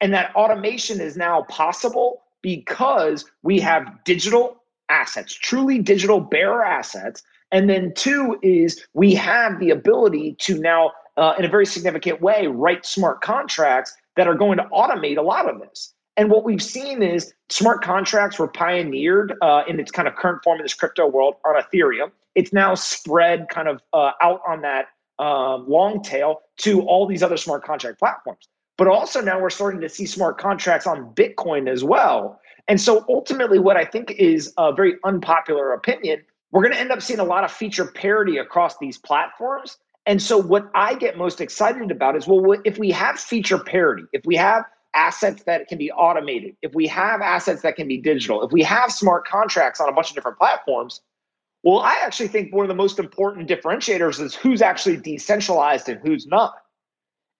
and 0.00 0.12
that 0.14 0.34
automation 0.34 1.00
is 1.00 1.16
now 1.16 1.42
possible 1.42 2.22
because 2.42 3.24
we 3.42 3.60
have 3.60 4.02
digital 4.04 4.56
assets, 4.88 5.32
truly 5.32 5.78
digital 5.78 6.18
bearer 6.20 6.64
assets. 6.64 7.22
And 7.52 7.68
then 7.68 7.92
two 7.94 8.38
is 8.42 8.86
we 8.94 9.14
have 9.14 9.58
the 9.58 9.70
ability 9.70 10.36
to 10.40 10.58
now, 10.58 10.92
uh, 11.16 11.34
in 11.38 11.44
a 11.44 11.48
very 11.48 11.66
significant 11.66 12.20
way, 12.20 12.46
write 12.46 12.86
smart 12.86 13.20
contracts 13.20 13.94
that 14.16 14.28
are 14.28 14.34
going 14.34 14.58
to 14.58 14.64
automate 14.72 15.16
a 15.16 15.22
lot 15.22 15.48
of 15.48 15.60
this. 15.60 15.92
And 16.16 16.30
what 16.30 16.44
we've 16.44 16.62
seen 16.62 17.02
is 17.02 17.32
smart 17.48 17.82
contracts 17.82 18.38
were 18.38 18.48
pioneered 18.48 19.34
uh, 19.40 19.62
in 19.66 19.80
its 19.80 19.90
kind 19.90 20.06
of 20.06 20.16
current 20.16 20.42
form 20.44 20.58
in 20.58 20.64
this 20.64 20.74
crypto 20.74 21.06
world 21.06 21.36
on 21.44 21.60
Ethereum. 21.60 22.10
It's 22.34 22.52
now 22.52 22.74
spread 22.74 23.48
kind 23.48 23.68
of 23.68 23.80
uh, 23.92 24.12
out 24.20 24.40
on 24.46 24.60
that 24.62 24.88
um, 25.18 25.68
long 25.68 26.02
tail 26.02 26.42
to 26.58 26.82
all 26.82 27.06
these 27.06 27.22
other 27.22 27.36
smart 27.36 27.64
contract 27.64 27.98
platforms. 27.98 28.48
But 28.76 28.88
also 28.88 29.20
now 29.20 29.40
we're 29.40 29.50
starting 29.50 29.80
to 29.80 29.88
see 29.88 30.06
smart 30.06 30.38
contracts 30.38 30.86
on 30.86 31.14
Bitcoin 31.14 31.68
as 31.68 31.84
well. 31.84 32.40
And 32.68 32.80
so 32.80 33.04
ultimately, 33.08 33.58
what 33.58 33.76
I 33.76 33.84
think 33.84 34.12
is 34.12 34.52
a 34.56 34.72
very 34.72 34.94
unpopular 35.04 35.72
opinion, 35.72 36.22
we're 36.52 36.62
going 36.62 36.74
to 36.74 36.80
end 36.80 36.90
up 36.90 37.02
seeing 37.02 37.20
a 37.20 37.24
lot 37.24 37.44
of 37.44 37.52
feature 37.52 37.86
parity 37.86 38.38
across 38.38 38.78
these 38.78 38.98
platforms. 38.98 39.78
And 40.06 40.20
so 40.20 40.38
what 40.38 40.70
I 40.74 40.94
get 40.94 41.16
most 41.16 41.40
excited 41.40 41.90
about 41.90 42.16
is 42.16 42.26
well, 42.26 42.56
if 42.64 42.78
we 42.78 42.90
have 42.90 43.18
feature 43.18 43.58
parity, 43.58 44.04
if 44.12 44.24
we 44.24 44.36
have 44.36 44.64
assets 44.94 45.44
that 45.44 45.68
can 45.68 45.78
be 45.78 45.92
automated, 45.92 46.56
if 46.62 46.74
we 46.74 46.86
have 46.88 47.20
assets 47.20 47.62
that 47.62 47.76
can 47.76 47.86
be 47.86 47.98
digital, 47.98 48.42
if 48.42 48.50
we 48.50 48.62
have 48.62 48.90
smart 48.90 49.26
contracts 49.26 49.80
on 49.80 49.88
a 49.88 49.92
bunch 49.92 50.10
of 50.10 50.14
different 50.16 50.38
platforms, 50.38 51.00
well, 51.62 51.80
I 51.80 51.96
actually 52.02 52.28
think 52.28 52.54
one 52.54 52.64
of 52.64 52.68
the 52.68 52.74
most 52.74 52.98
important 52.98 53.48
differentiators 53.48 54.20
is 54.20 54.34
who's 54.34 54.62
actually 54.62 54.96
decentralized 54.96 55.88
and 55.88 56.00
who's 56.00 56.26
not. 56.26 56.54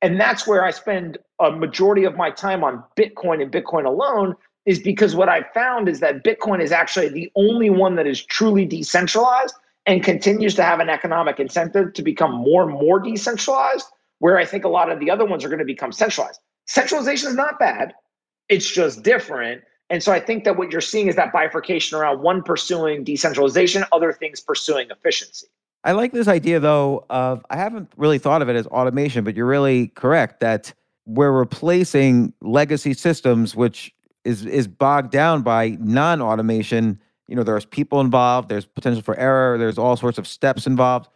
And 0.02 0.20
that's 0.20 0.46
where 0.46 0.64
I 0.64 0.70
spend 0.70 1.18
a 1.40 1.50
majority 1.50 2.04
of 2.04 2.16
my 2.16 2.30
time 2.30 2.62
on 2.62 2.84
Bitcoin 2.96 3.42
and 3.42 3.50
Bitcoin 3.50 3.86
alone, 3.86 4.34
is 4.70 4.78
because 4.78 5.16
what 5.16 5.28
I've 5.28 5.50
found 5.52 5.88
is 5.88 5.98
that 5.98 6.22
Bitcoin 6.22 6.62
is 6.62 6.70
actually 6.70 7.08
the 7.08 7.28
only 7.34 7.70
one 7.70 7.96
that 7.96 8.06
is 8.06 8.24
truly 8.24 8.64
decentralized 8.64 9.56
and 9.84 10.04
continues 10.04 10.54
to 10.54 10.62
have 10.62 10.78
an 10.78 10.88
economic 10.88 11.40
incentive 11.40 11.92
to 11.94 12.02
become 12.02 12.32
more 12.32 12.62
and 12.62 12.70
more 12.70 13.00
decentralized, 13.00 13.88
where 14.20 14.38
I 14.38 14.44
think 14.44 14.64
a 14.64 14.68
lot 14.68 14.88
of 14.88 15.00
the 15.00 15.10
other 15.10 15.24
ones 15.24 15.44
are 15.44 15.48
going 15.48 15.58
to 15.58 15.64
become 15.64 15.90
centralized. 15.90 16.38
Centralization 16.66 17.30
is 17.30 17.34
not 17.34 17.58
bad, 17.58 17.94
it's 18.48 18.70
just 18.70 19.02
different. 19.02 19.62
And 19.88 20.04
so 20.04 20.12
I 20.12 20.20
think 20.20 20.44
that 20.44 20.56
what 20.56 20.70
you're 20.70 20.80
seeing 20.80 21.08
is 21.08 21.16
that 21.16 21.32
bifurcation 21.32 21.98
around 21.98 22.22
one 22.22 22.44
pursuing 22.44 23.02
decentralization, 23.02 23.84
other 23.90 24.12
things 24.12 24.40
pursuing 24.40 24.88
efficiency. 24.88 25.48
I 25.82 25.92
like 25.92 26.12
this 26.12 26.28
idea 26.28 26.60
though 26.60 27.06
of 27.10 27.44
I 27.50 27.56
haven't 27.56 27.90
really 27.96 28.18
thought 28.18 28.40
of 28.40 28.48
it 28.48 28.54
as 28.54 28.68
automation, 28.68 29.24
but 29.24 29.34
you're 29.34 29.46
really 29.46 29.88
correct 29.88 30.38
that 30.40 30.72
we're 31.06 31.32
replacing 31.32 32.32
legacy 32.40 32.94
systems 32.94 33.56
which 33.56 33.92
is 34.24 34.44
is 34.44 34.68
bogged 34.68 35.10
down 35.10 35.42
by 35.42 35.76
non-automation. 35.80 37.00
You 37.28 37.36
know, 37.36 37.42
there's 37.42 37.64
people 37.64 38.00
involved, 38.00 38.48
there's 38.48 38.66
potential 38.66 39.02
for 39.02 39.16
error, 39.16 39.56
there's 39.56 39.78
all 39.78 39.96
sorts 39.96 40.18
of 40.18 40.26
steps 40.26 40.66
involved, 40.66 41.08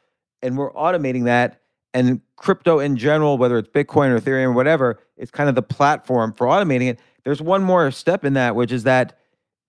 and 0.43 0.57
we're 0.57 0.73
automating 0.73 1.25
that. 1.25 1.61
And 1.93 2.21
crypto 2.37 2.81
in 2.81 2.97
general, 2.97 3.39
whether 3.39 3.57
it's 3.59 3.69
Bitcoin 3.69 4.11
or 4.11 4.21
Ethereum 4.21 4.47
or 4.47 4.53
whatever, 4.53 4.99
it's 5.17 5.31
kind 5.31 5.49
of 5.49 5.55
the 5.55 5.63
platform 5.63 6.33
for 6.33 6.47
automating 6.47 6.89
it. 6.89 6.99
There's 7.25 7.41
one 7.41 7.63
more 7.63 7.91
step 7.91 8.25
in 8.25 8.35
that, 8.35 8.57
which 8.57 8.73
is 8.73 8.83
that 8.83 9.19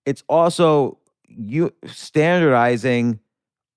it's 0.04 0.22
also 0.28 0.98
you 1.28 1.72
standardizing 1.84 3.20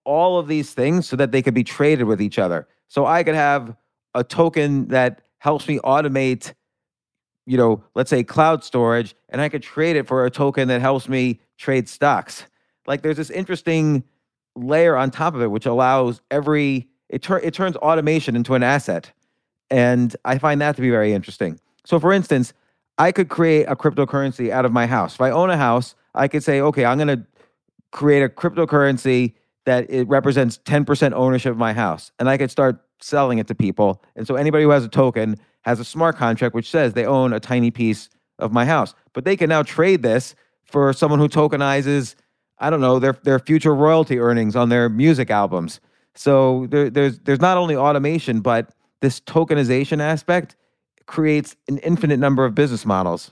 all 0.05 0.39
of 0.39 0.47
these 0.47 0.73
things 0.73 1.07
so 1.07 1.15
that 1.15 1.31
they 1.31 1.41
could 1.41 1.53
be 1.53 1.63
traded 1.63 2.07
with 2.07 2.21
each 2.21 2.39
other. 2.39 2.67
So 2.87 3.05
I 3.05 3.23
could 3.23 3.35
have 3.35 3.75
a 4.15 4.23
token 4.23 4.87
that 4.87 5.21
helps 5.37 5.67
me 5.67 5.79
automate, 5.79 6.53
you 7.49 7.57
know, 7.57 7.83
let's 7.95 8.11
say 8.11 8.23
cloud 8.23 8.63
storage, 8.63 9.15
and 9.27 9.41
I 9.41 9.49
could 9.49 9.63
trade 9.63 9.95
it 9.95 10.07
for 10.07 10.23
a 10.23 10.29
token 10.29 10.67
that 10.67 10.81
helps 10.81 11.09
me 11.09 11.39
trade 11.57 11.89
stocks. 11.89 12.45
Like 12.85 13.01
there's 13.01 13.17
this 13.17 13.31
interesting 13.31 14.03
layer 14.55 14.95
on 14.95 15.09
top 15.09 15.33
of 15.33 15.41
it, 15.41 15.49
which 15.49 15.65
allows 15.65 16.21
every 16.29 16.87
it, 17.09 17.23
tur- 17.23 17.39
it 17.39 17.55
turns 17.55 17.75
automation 17.77 18.35
into 18.35 18.53
an 18.53 18.61
asset. 18.61 19.11
And 19.71 20.15
I 20.23 20.37
find 20.37 20.61
that 20.61 20.75
to 20.75 20.81
be 20.83 20.91
very 20.91 21.11
interesting. 21.11 21.59
So, 21.85 21.99
for 21.99 22.13
instance, 22.13 22.53
I 22.99 23.11
could 23.11 23.29
create 23.29 23.63
a 23.63 23.75
cryptocurrency 23.75 24.51
out 24.51 24.65
of 24.65 24.71
my 24.71 24.85
house. 24.85 25.15
If 25.15 25.21
I 25.21 25.31
own 25.31 25.49
a 25.49 25.57
house, 25.57 25.95
I 26.13 26.27
could 26.27 26.43
say, 26.43 26.61
okay, 26.61 26.85
I'm 26.85 26.99
going 26.99 27.07
to 27.07 27.25
create 27.91 28.21
a 28.21 28.29
cryptocurrency 28.29 29.33
that 29.65 29.89
it 29.89 30.07
represents 30.07 30.59
10% 30.65 31.13
ownership 31.13 31.51
of 31.51 31.57
my 31.57 31.73
house. 31.73 32.11
And 32.19 32.29
I 32.29 32.37
could 32.37 32.51
start 32.51 32.79
selling 32.99 33.39
it 33.39 33.47
to 33.47 33.55
people. 33.55 34.03
And 34.15 34.27
so 34.27 34.35
anybody 34.35 34.65
who 34.65 34.69
has 34.69 34.85
a 34.85 34.89
token 34.89 35.37
has 35.69 35.79
a 35.79 35.85
smart 35.85 36.17
contract 36.17 36.55
which 36.55 36.69
says 36.69 36.93
they 36.93 37.05
own 37.05 37.31
a 37.31 37.39
tiny 37.39 37.71
piece 37.71 38.09
of 38.39 38.51
my 38.51 38.65
house. 38.65 38.95
But 39.13 39.23
they 39.23 39.37
can 39.37 39.49
now 39.49 39.63
trade 39.63 40.01
this 40.01 40.35
for 40.63 40.91
someone 40.93 41.19
who 41.19 41.29
tokenizes, 41.29 42.15
I 42.57 42.69
don't 42.69 42.81
know, 42.81 42.99
their, 42.99 43.13
their 43.23 43.39
future 43.39 43.75
royalty 43.75 44.19
earnings 44.19 44.55
on 44.55 44.69
their 44.69 44.89
music 44.89 45.29
albums. 45.29 45.79
So 46.15 46.65
there, 46.69 46.89
there's 46.89 47.19
there's 47.19 47.39
not 47.39 47.57
only 47.57 47.75
automation, 47.75 48.41
but 48.41 48.73
this 49.01 49.19
tokenization 49.21 50.01
aspect 50.01 50.55
creates 51.05 51.55
an 51.67 51.77
infinite 51.79 52.19
number 52.19 52.45
of 52.45 52.55
business 52.55 52.85
models. 52.85 53.31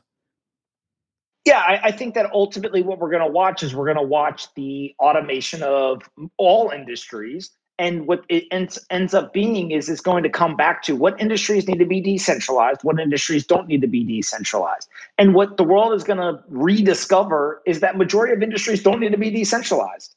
Yeah, 1.43 1.59
I, 1.59 1.79
I 1.85 1.91
think 1.91 2.13
that 2.15 2.29
ultimately 2.33 2.83
what 2.83 2.99
we're 2.99 3.09
going 3.09 3.25
to 3.25 3.31
watch 3.31 3.63
is 3.63 3.73
we're 3.73 3.85
going 3.85 3.97
to 3.97 4.03
watch 4.03 4.53
the 4.55 4.93
automation 4.99 5.63
of 5.63 6.03
all 6.37 6.69
industries. 6.69 7.51
And 7.79 8.07
what 8.07 8.23
it 8.27 8.45
ends, 8.49 8.79
ends 8.89 9.13
up 9.13 9.33
being 9.33 9.71
is 9.71 9.87
it's 9.87 10.01
going 10.01 10.23
to 10.23 10.29
come 10.29 10.55
back 10.55 10.81
to 10.83 10.95
what 10.95 11.19
industries 11.21 11.67
need 11.67 11.77
to 11.77 11.85
be 11.85 12.01
decentralized, 12.01 12.81
what 12.83 12.99
industries 12.99 13.45
don't 13.45 13.67
need 13.67 13.81
to 13.81 13.87
be 13.87 14.03
decentralized. 14.03 14.89
And 15.17 15.35
what 15.35 15.57
the 15.57 15.63
world 15.63 15.93
is 15.93 16.03
going 16.03 16.17
to 16.17 16.43
rediscover 16.49 17.61
is 17.67 17.81
that 17.81 17.95
majority 17.95 18.33
of 18.33 18.41
industries 18.41 18.81
don't 18.81 18.99
need 18.99 19.11
to 19.11 19.17
be 19.17 19.29
decentralized 19.29 20.15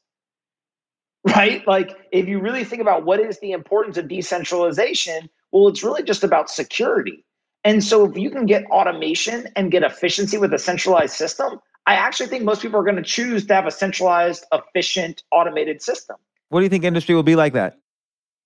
right? 1.23 1.65
Like, 1.67 1.97
if 2.11 2.27
you 2.27 2.39
really 2.39 2.63
think 2.63 2.81
about 2.81 3.05
what 3.05 3.19
is 3.19 3.39
the 3.39 3.51
importance 3.51 3.97
of 3.97 4.07
decentralization, 4.07 5.29
well, 5.51 5.67
it's 5.67 5.83
really 5.83 6.03
just 6.03 6.23
about 6.23 6.49
security. 6.49 7.23
And 7.63 7.83
so, 7.83 8.05
if 8.05 8.17
you 8.17 8.31
can 8.31 8.45
get 8.45 8.65
automation 8.65 9.47
and 9.55 9.71
get 9.71 9.83
efficiency 9.83 10.37
with 10.37 10.53
a 10.53 10.59
centralized 10.59 11.13
system, 11.13 11.59
I 11.85 11.93
actually 11.93 12.27
think 12.27 12.43
most 12.43 12.61
people 12.61 12.79
are 12.79 12.83
going 12.83 12.95
to 12.95 13.03
choose 13.03 13.45
to 13.47 13.53
have 13.53 13.67
a 13.67 13.71
centralized, 13.71 14.45
efficient, 14.51 15.23
automated 15.31 15.81
system. 15.81 16.17
What 16.51 16.59
do 16.59 16.63
you 16.63 16.69
think 16.69 16.83
industry 16.83 17.15
will 17.15 17.23
be 17.23 17.35
like 17.35 17.53
that? 17.53 17.77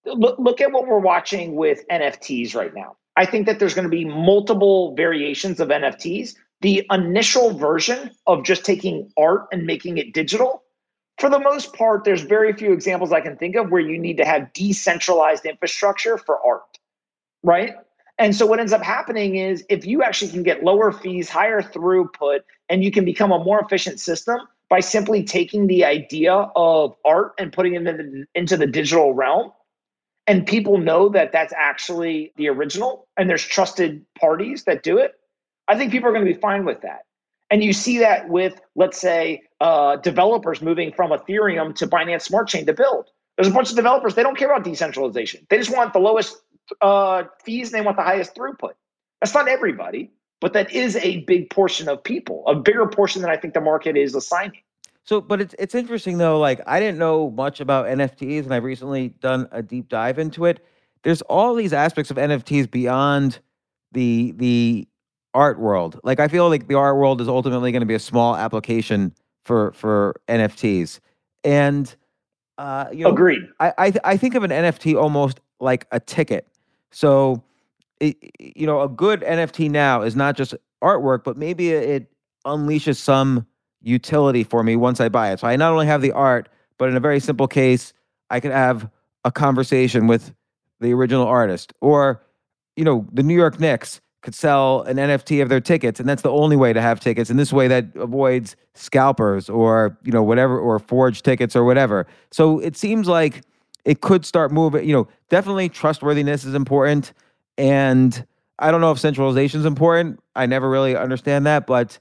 Look, 0.06 0.38
look 0.40 0.62
at 0.62 0.72
what 0.72 0.88
we're 0.88 1.00
watching 1.00 1.56
with 1.56 1.84
NFTs 1.92 2.56
right 2.56 2.74
now. 2.74 2.96
I 3.18 3.26
think 3.26 3.46
that 3.48 3.60
there's 3.60 3.74
going 3.74 3.86
to 3.86 3.90
be 3.90 4.06
multiple 4.06 4.96
variations 4.96 5.60
of 5.60 5.70
NFTs. 5.70 6.36
The 6.62 6.86
initial 6.92 7.58
version 7.58 8.12
of 8.28 8.44
just 8.44 8.64
taking 8.64 9.12
art 9.18 9.48
and 9.52 9.66
making 9.66 9.98
it 9.98 10.14
digital 10.14 10.64
for 11.18 11.30
the 11.30 11.40
most 11.40 11.74
part, 11.74 12.04
there's 12.04 12.24
very 12.24 12.52
few 12.54 12.74
examples 12.74 13.14
I 13.14 13.22
can 13.22 13.38
think 13.38 13.56
of 13.56 13.72
where 13.72 13.82
you 13.82 13.98
need 13.98 14.18
to 14.18 14.26
have 14.26 14.52
decentralized 14.54 15.46
infrastructure 15.46 16.18
for 16.18 16.46
art, 16.46 16.78
right? 17.42 17.74
And 18.18 18.36
so 18.36 18.46
what 18.46 18.60
ends 18.60 18.74
up 18.74 18.84
happening 18.84 19.38
is 19.38 19.66
if 19.70 19.86
you 19.86 20.04
actually 20.04 20.32
can 20.32 20.44
get 20.44 20.64
lower 20.64 20.92
fees, 20.92 21.30
higher 21.30 21.62
throughput, 21.62 22.42
and 22.70 22.84
you 22.84 22.92
can 22.92 23.06
become 23.06 23.32
a 23.32 23.44
more 23.44 23.60
efficient 23.60 24.00
system 24.00 24.38
by 24.70 24.80
simply 24.80 25.24
taking 25.24 25.68
the 25.68 25.86
idea 25.86 26.34
of 26.56 26.96
art 27.06 27.34
and 27.38 27.54
putting 27.54 27.76
it 27.76 27.86
into 27.88 28.04
the, 28.04 28.26
into 28.34 28.58
the 28.58 28.68
digital 28.68 29.14
realm, 29.14 29.52
and 30.28 30.46
people 30.46 30.78
know 30.78 31.10
that 31.10 31.32
that's 31.32 31.54
actually 31.56 32.34
the 32.36 32.50
original, 32.50 33.08
and 33.18 33.30
there's 33.30 33.44
trusted 33.44 34.06
parties 34.20 34.64
that 34.64 34.82
do 34.82 34.98
it, 34.98 35.14
I 35.68 35.78
think 35.78 35.92
people 35.92 36.10
are 36.10 36.14
going 36.14 36.26
to 36.26 36.34
be 36.34 36.40
fine 36.40 36.66
with 36.66 36.82
that. 36.82 37.02
And 37.52 37.64
you 37.64 37.74
see 37.74 38.00
that 38.00 38.28
with, 38.30 38.60
let's 38.76 39.00
say, 39.00 39.44
uh, 39.62 39.98
developers 39.98 40.62
moving 40.62 40.92
from 40.92 41.12
Ethereum 41.12 41.76
to 41.76 41.88
Binance 41.88 42.24
Smart 42.24 42.48
Chain 42.48 42.66
to 42.66 42.74
build. 42.74 43.10
There's 43.38 43.48
a 43.48 43.52
bunch 43.52 43.70
of 43.70 43.76
developers, 43.76 44.16
they 44.16 44.24
don't 44.24 44.38
care 44.38 44.50
about 44.50 44.64
decentralization. 44.64 45.46
They 45.50 45.58
just 45.58 45.72
want 45.76 45.94
the 45.94 46.00
lowest 46.00 46.38
uh, 46.82 47.24
fees 47.44 47.72
and 47.72 47.80
they 47.80 47.86
want 47.86 47.98
the 47.98 48.04
highest 48.04 48.36
throughput. 48.36 48.74
That's 49.22 49.34
not 49.34 49.48
everybody, 49.48 50.12
but 50.42 50.54
that 50.54 50.72
is 50.72 50.96
a 50.98 51.22
big 51.22 51.50
portion 51.50 51.88
of 51.88 52.04
people, 52.04 52.44
a 52.48 52.56
bigger 52.56 52.86
portion 52.88 53.22
than 53.22 53.32
I 53.32 53.38
think 53.38 53.54
the 53.54 53.62
market 53.62 53.98
is 53.98 54.16
assigning. 54.16 54.62
So, 55.04 55.22
but 55.22 55.40
it's 55.40 55.56
it's 55.60 55.76
interesting 55.76 56.18
though. 56.18 56.40
Like 56.40 56.62
I 56.66 56.80
didn't 56.80 56.98
know 56.98 57.30
much 57.30 57.60
about 57.60 57.86
NFTs, 57.86 58.44
and 58.44 58.54
I've 58.54 58.64
recently 58.64 59.10
done 59.10 59.48
a 59.52 59.62
deep 59.62 59.88
dive 59.88 60.18
into 60.18 60.46
it. 60.46 60.66
There's 61.04 61.22
all 61.24 61.54
these 61.54 61.74
aspects 61.74 62.10
of 62.10 62.18
NFTs 62.18 62.70
beyond 62.70 63.40
the 63.92 64.34
the 64.38 64.88
art 65.36 65.60
world. 65.60 66.00
Like 66.04 66.20
I 66.20 66.28
feel 66.28 66.50
like 66.50 66.68
the 66.68 66.76
art 66.76 66.98
world 66.98 67.22
is 67.22 67.28
ultimately 67.28 67.72
going 67.72 67.82
to 67.82 67.86
be 67.86 67.94
a 67.94 68.00
small 68.00 68.36
application 68.36 69.14
for 69.44 69.74
for 69.74 70.16
NFTs, 70.28 71.00
and 71.44 71.96
uh, 72.58 72.88
you 72.92 73.04
know, 73.04 73.12
Agreed. 73.12 73.44
I 73.60 73.74
I, 73.78 73.92
th- 73.92 74.02
I 74.04 74.18
think 74.18 74.34
of 74.34 74.44
an 74.44 74.52
NFT 74.52 75.00
almost 75.00 75.40
like 75.60 75.86
a 75.92 76.00
ticket. 76.00 76.48
So, 76.92 77.44
it, 78.00 78.18
you 78.40 78.66
know, 78.66 78.82
a 78.82 78.90
good 78.90 79.22
NFT 79.22 79.70
now 79.70 80.02
is 80.02 80.16
not 80.16 80.36
just 80.36 80.54
artwork, 80.84 81.24
but 81.24 81.38
maybe 81.38 81.72
it 81.72 82.12
unleashes 82.46 82.98
some 82.98 83.46
utility 83.82 84.44
for 84.44 84.64
me 84.64 84.76
once 84.76 85.00
I 85.00 85.10
buy 85.10 85.32
it. 85.32 85.40
So 85.40 85.48
I 85.48 85.56
not 85.56 85.72
only 85.72 85.88
have 85.88 86.02
the 86.02 86.12
art, 86.12 86.50
but 86.78 86.90
in 86.90 86.98
a 86.98 87.00
very 87.00 87.20
simple 87.20 87.48
case, 87.48 87.94
I 88.30 88.40
could 88.40 88.52
have 88.52 88.90
a 89.24 89.32
conversation 89.32 90.08
with 90.08 90.34
the 90.80 90.94
original 90.94 91.26
artist, 91.26 91.74
or 91.82 92.22
you 92.76 92.84
know, 92.84 93.08
the 93.12 93.24
New 93.24 93.36
York 93.36 93.60
Knicks 93.60 94.02
could 94.22 94.36
sell 94.36 94.82
an 94.82 94.98
NFT 94.98 95.42
of 95.42 95.50
their 95.50 95.62
tickets, 95.62 96.00
and 96.00 96.10
that's 96.10 96.24
the 96.24 96.32
only 96.32 96.58
way 96.58 96.74
to 96.74 96.82
have 96.82 97.00
tickets. 97.00 97.30
And 97.30 97.40
this 97.40 97.54
way, 97.54 97.68
that 97.68 97.96
avoids 97.96 98.56
scalpers 98.74 99.50
or 99.50 99.98
you 100.04 100.12
know 100.12 100.24
whatever 100.24 100.60
or 100.60 100.80
forged 100.80 101.24
tickets 101.24 101.56
or 101.56 101.64
whatever. 101.64 102.08
So 102.32 102.60
it 102.60 102.76
seems 102.76 103.08
like 103.08 103.44
it 103.86 104.02
could 104.02 104.26
start 104.26 104.52
moving. 104.52 104.88
You 104.88 104.96
know, 104.96 105.08
definitely 105.30 105.70
trustworthiness 105.70 106.44
is 106.44 106.56
important, 106.56 107.14
and 107.58 108.26
I 108.60 108.72
don't 108.72 108.82
know 108.82 108.92
if 108.92 109.00
centralization 109.00 109.60
is 109.60 109.66
important. 109.66 110.20
I 110.36 110.46
never 110.46 110.70
really 110.70 110.96
understand 110.96 111.46
that, 111.46 111.68
but 111.68 112.00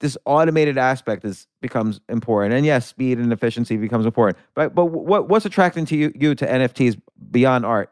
this 0.00 0.18
automated 0.26 0.76
aspect 0.76 1.24
is 1.24 1.46
becomes 1.60 2.00
important. 2.08 2.54
And 2.54 2.66
yes, 2.66 2.86
speed 2.86 3.18
and 3.18 3.32
efficiency 3.32 3.76
becomes 3.76 4.04
important. 4.04 4.36
But 4.54 4.74
but 4.74 4.86
what 4.86 5.28
what's 5.28 5.46
attracting 5.46 5.86
to 5.86 5.96
you, 5.96 6.12
you 6.14 6.34
to 6.34 6.46
NFTs 6.46 7.00
beyond 7.30 7.64
art? 7.64 7.90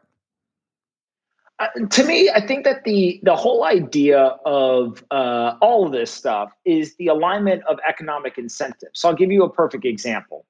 Uh, 1.59 1.67
to 1.89 2.03
me, 2.03 2.29
I 2.29 2.45
think 2.45 2.65
that 2.65 2.83
the 2.83 3.19
the 3.23 3.35
whole 3.35 3.63
idea 3.63 4.35
of 4.45 5.03
uh, 5.11 5.55
all 5.61 5.85
of 5.85 5.93
this 5.93 6.11
stuff 6.11 6.51
is 6.65 6.95
the 6.95 7.07
alignment 7.07 7.63
of 7.69 7.79
economic 7.87 8.37
incentives. 8.37 8.99
So 8.99 9.09
I'll 9.09 9.15
give 9.15 9.31
you 9.31 9.43
a 9.43 9.49
perfect 9.49 9.85
example. 9.85 10.45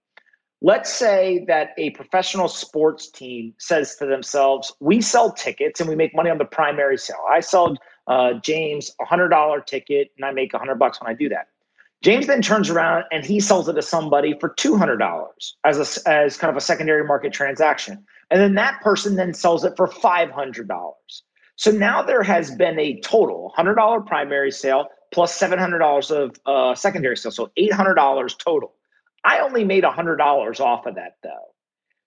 Let's 0.64 0.94
say 0.94 1.44
that 1.48 1.70
a 1.78 1.90
professional 1.92 2.48
sports 2.48 3.10
team 3.10 3.54
says 3.58 3.96
to 3.96 4.06
themselves, 4.06 4.72
"We 4.80 5.02
sell 5.02 5.32
tickets 5.32 5.80
and 5.80 5.90
we 5.90 5.96
make 5.96 6.16
money 6.16 6.30
on 6.30 6.38
the 6.38 6.46
primary 6.46 6.98
sale. 6.98 7.24
I 7.32 7.40
sold 7.40 7.80
uh, 8.08 8.34
James 8.34 8.94
a 9.02 9.06
hundred 9.06 9.30
dollar 9.30 9.60
ticket 9.62 10.12
and 10.18 10.26
I 10.26 10.32
make 10.32 10.54
a 10.54 10.60
hundred 10.60 10.76
bucks 10.76 11.02
when 11.02 11.10
I 11.10 11.16
do 11.16 11.30
that." 11.30 11.48
James 12.04 12.28
then 12.28 12.42
turns 12.42 12.70
around 12.70 13.06
and 13.12 13.26
he 13.26 13.40
sells 13.40 13.70
it 13.70 13.74
to 13.74 13.82
somebody 13.82 14.36
for 14.40 14.50
two 14.50 14.78
hundred 14.78 14.98
dollars 14.98 15.56
as 15.66 15.78
a, 15.80 16.10
as 16.10 16.38
kind 16.38 16.50
of 16.50 16.58
a 16.58 16.62
secondary 16.62 17.04
market 17.04 17.34
transaction. 17.34 18.06
And 18.32 18.40
then 18.40 18.56
that 18.56 18.82
person 18.82 19.18
then 19.18 19.34
sells 19.34 19.66
it 19.66 19.74
for 19.76 19.88
$500. 19.88 20.68
So 21.58 21.70
now 21.70 22.02
there 22.02 22.24
has 22.24 22.50
been 22.56 22.80
a 22.80 23.00
total 23.02 23.54
$100 23.58 24.08
primary 24.08 24.52
sale 24.52 24.88
plus 25.12 25.38
$700 25.38 26.12
of 26.12 26.36
uh, 26.46 26.74
secondary 26.74 27.18
sale. 27.18 27.32
So 27.32 27.52
$800 27.60 28.38
total. 28.40 28.74
I 29.24 29.40
only 29.40 29.64
made 29.64 29.84
$100 29.84 30.60
off 30.60 30.86
of 30.86 30.96
that 30.96 31.18
though. 31.24 31.54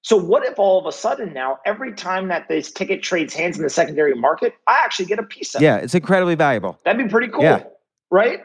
So 0.02 0.16
what 0.16 0.44
if 0.44 0.58
all 0.58 0.78
of 0.78 0.86
a 0.86 0.92
sudden 0.92 1.32
now, 1.32 1.58
every 1.64 1.94
time 1.94 2.28
that 2.28 2.48
this 2.48 2.70
ticket 2.70 3.02
trades 3.02 3.32
hands 3.32 3.56
in 3.56 3.62
the 3.62 3.70
secondary 3.70 4.14
market, 4.14 4.54
I 4.68 4.80
actually 4.84 5.06
get 5.06 5.18
a 5.18 5.22
piece 5.22 5.54
of 5.54 5.62
Yeah, 5.62 5.76
it? 5.76 5.78
Yeah, 5.78 5.84
it's 5.84 5.94
incredibly 5.94 6.34
valuable. 6.34 6.78
That'd 6.84 7.02
be 7.02 7.10
pretty 7.10 7.28
cool, 7.28 7.42
Yeah. 7.42 7.62
right? 8.10 8.42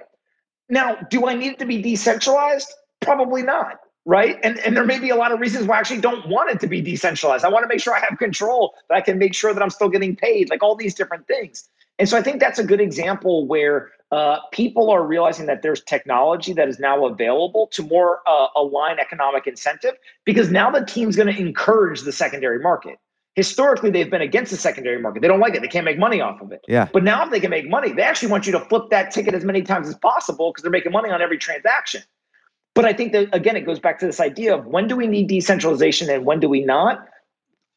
Now, 0.69 0.95
do 1.09 1.27
I 1.27 1.33
need 1.33 1.53
it 1.53 1.59
to 1.59 1.65
be 1.65 1.81
decentralized? 1.81 2.71
Probably 3.01 3.41
not, 3.41 3.79
right? 4.05 4.39
And 4.43 4.57
and 4.59 4.77
there 4.77 4.85
may 4.85 4.99
be 4.99 5.09
a 5.09 5.15
lot 5.15 5.31
of 5.31 5.39
reasons 5.39 5.65
why 5.65 5.77
I 5.77 5.79
actually 5.79 5.99
don't 5.99 6.29
want 6.29 6.49
it 6.51 6.59
to 6.61 6.67
be 6.67 6.79
decentralized. 6.79 7.43
I 7.43 7.49
want 7.49 7.63
to 7.63 7.67
make 7.67 7.81
sure 7.81 7.93
I 7.93 7.99
have 7.99 8.17
control, 8.19 8.75
that 8.87 8.95
I 8.95 9.01
can 9.01 9.17
make 9.17 9.33
sure 9.33 9.53
that 9.53 9.61
I'm 9.61 9.69
still 9.69 9.89
getting 9.89 10.15
paid, 10.15 10.49
like 10.49 10.63
all 10.63 10.75
these 10.75 10.93
different 10.93 11.27
things. 11.27 11.67
And 11.97 12.07
so 12.07 12.17
I 12.17 12.21
think 12.21 12.39
that's 12.39 12.59
a 12.59 12.63
good 12.63 12.79
example 12.79 13.47
where 13.47 13.89
uh, 14.11 14.39
people 14.51 14.89
are 14.89 15.05
realizing 15.05 15.45
that 15.45 15.61
there's 15.61 15.81
technology 15.83 16.51
that 16.53 16.67
is 16.67 16.79
now 16.79 17.05
available 17.05 17.67
to 17.67 17.83
more 17.83 18.21
uh, 18.27 18.47
align 18.55 18.99
economic 18.99 19.45
incentive 19.45 19.95
because 20.25 20.49
now 20.49 20.71
the 20.71 20.83
team's 20.83 21.15
going 21.15 21.33
to 21.33 21.39
encourage 21.39 22.01
the 22.01 22.11
secondary 22.11 22.59
market. 22.59 22.97
Historically, 23.35 23.91
they've 23.91 24.09
been 24.09 24.21
against 24.21 24.51
the 24.51 24.57
secondary 24.57 24.99
market. 24.99 25.21
They 25.21 25.27
don't 25.27 25.39
like 25.39 25.53
it. 25.53 25.61
They 25.61 25.67
can't 25.67 25.85
make 25.85 25.99
money 25.99 26.19
off 26.19 26.41
of 26.41 26.51
it. 26.51 26.61
Yeah. 26.67 26.89
But 26.91 27.03
now, 27.03 27.23
if 27.23 27.31
they 27.31 27.39
can 27.39 27.51
make 27.51 27.69
money, 27.69 27.93
they 27.93 28.01
actually 28.01 28.31
want 28.31 28.47
you 28.47 28.51
to 28.53 28.59
flip 28.61 28.89
that 28.89 29.11
ticket 29.11 29.35
as 29.35 29.45
many 29.45 29.61
times 29.61 29.87
as 29.87 29.95
possible 29.95 30.51
because 30.51 30.63
they're 30.63 30.71
making 30.71 30.91
money 30.91 31.11
on 31.11 31.21
every 31.21 31.37
transaction. 31.37 32.01
But 32.73 32.85
I 32.85 32.93
think 32.93 33.11
that, 33.13 33.33
again, 33.33 33.55
it 33.55 33.65
goes 33.65 33.79
back 33.79 33.99
to 33.99 34.05
this 34.07 34.19
idea 34.19 34.55
of 34.55 34.65
when 34.65 34.87
do 34.87 34.95
we 34.95 35.05
need 35.05 35.27
decentralization 35.27 36.09
and 36.09 36.25
when 36.25 36.39
do 36.39 36.49
we 36.49 36.65
not? 36.65 37.07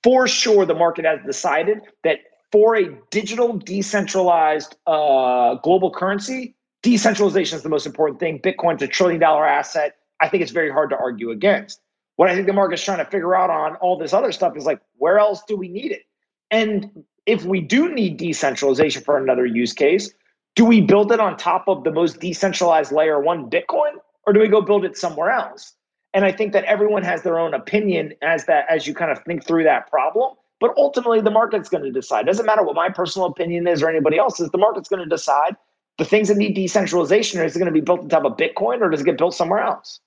For 0.03 0.27
sure, 0.27 0.65
the 0.65 0.75
market 0.75 1.05
has 1.05 1.21
decided 1.25 1.83
that 2.03 2.19
for 2.53 2.77
a 2.77 2.95
digital, 3.11 3.55
decentralized 3.57 4.77
uh, 4.87 5.55
global 5.57 5.91
currency, 5.91 6.55
decentralization 6.83 7.57
is 7.57 7.63
the 7.63 7.71
most 7.71 7.87
important 7.87 8.21
thing. 8.21 8.39
Bitcoin's 8.39 8.83
a 8.83 8.87
trillion 8.87 9.21
dollar 9.21 9.47
asset. 9.47 9.97
I 10.21 10.29
think 10.29 10.43
it's 10.43 10.53
very 10.53 10.71
hard 10.71 10.91
to 10.91 10.97
argue 10.97 11.31
against. 11.31 11.81
What 12.17 12.29
I 12.29 12.35
think 12.35 12.47
the 12.47 12.53
market's 12.53 12.85
trying 12.85 12.99
to 12.99 13.11
figure 13.11 13.35
out 13.35 13.51
on 13.51 13.77
all 13.77 13.97
this 13.97 14.13
other 14.13 14.31
stuff 14.31 14.57
is 14.57 14.67
like, 14.67 14.81
where 14.99 15.19
else 15.19 15.43
do 15.49 15.57
we 15.57 15.67
need 15.67 15.91
it? 15.93 16.03
And 16.51 17.05
if 17.25 17.45
we 17.45 17.61
do 17.61 17.93
need 17.93 18.19
decentralization 18.19 19.03
for 19.03 19.17
another 19.17 19.47
use 19.47 19.73
case, 19.73 20.13
do 20.55 20.67
we 20.67 20.83
build 20.83 21.11
it 21.11 21.21
on 21.21 21.37
top 21.39 21.65
of 21.67 21.85
the 21.85 21.91
most 21.91 22.21
decentralized 22.21 22.93
layer 22.93 23.19
one 23.19 23.49
Bitcoin, 23.49 23.95
or 24.27 24.35
do 24.35 24.41
we 24.41 24.49
go 24.49 24.61
build 24.61 24.85
it 24.85 24.99
somewhere 24.99 25.31
else? 25.31 25.75
And 26.13 26.27
I 26.27 26.33
think 26.33 26.53
that 26.53 26.65
everyone 26.65 27.03
has 27.05 27.23
their 27.23 27.39
own 27.39 27.55
opinion 27.55 28.13
as 28.21 28.45
that 28.45 28.67
as 28.69 28.87
you 28.87 28.95
kind 28.95 29.11
of 29.11 29.25
think 29.25 29.47
through 29.47 29.65
that 29.65 29.89
problem. 29.91 30.35
But 30.63 30.75
ultimately, 30.77 31.21
the 31.21 31.33
market's 31.33 31.69
going 31.69 31.83
to 31.83 31.91
decide. 31.91 32.25
Doesn't 32.25 32.47
matter 32.47 32.63
what 32.63 32.77
my 32.77 32.89
personal 32.89 33.27
opinion 33.27 33.67
is 33.67 33.83
or 33.83 33.91
anybody 33.91 34.17
else's. 34.17 34.49
The 34.51 34.59
market's 34.59 34.89
going 34.89 35.03
to 35.03 35.09
decide 35.09 35.57
the 35.99 36.05
things 36.05 36.29
that 36.29 36.37
need 36.37 36.55
decentralization. 36.55 37.41
Or 37.41 37.45
Is 37.45 37.57
it 37.57 37.59
going 37.59 37.67
to 37.67 37.73
be 37.73 37.81
built 37.81 37.99
on 37.99 38.09
top 38.09 38.25
of 38.25 38.37
Bitcoin, 38.37 38.81
or 38.81 38.89
does 38.89 39.01
it 39.01 39.05
get 39.05 39.19
built 39.19 39.35
somewhere 39.35 39.59
else? 39.59 39.99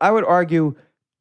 I 0.00 0.12
would 0.12 0.24
argue 0.24 0.76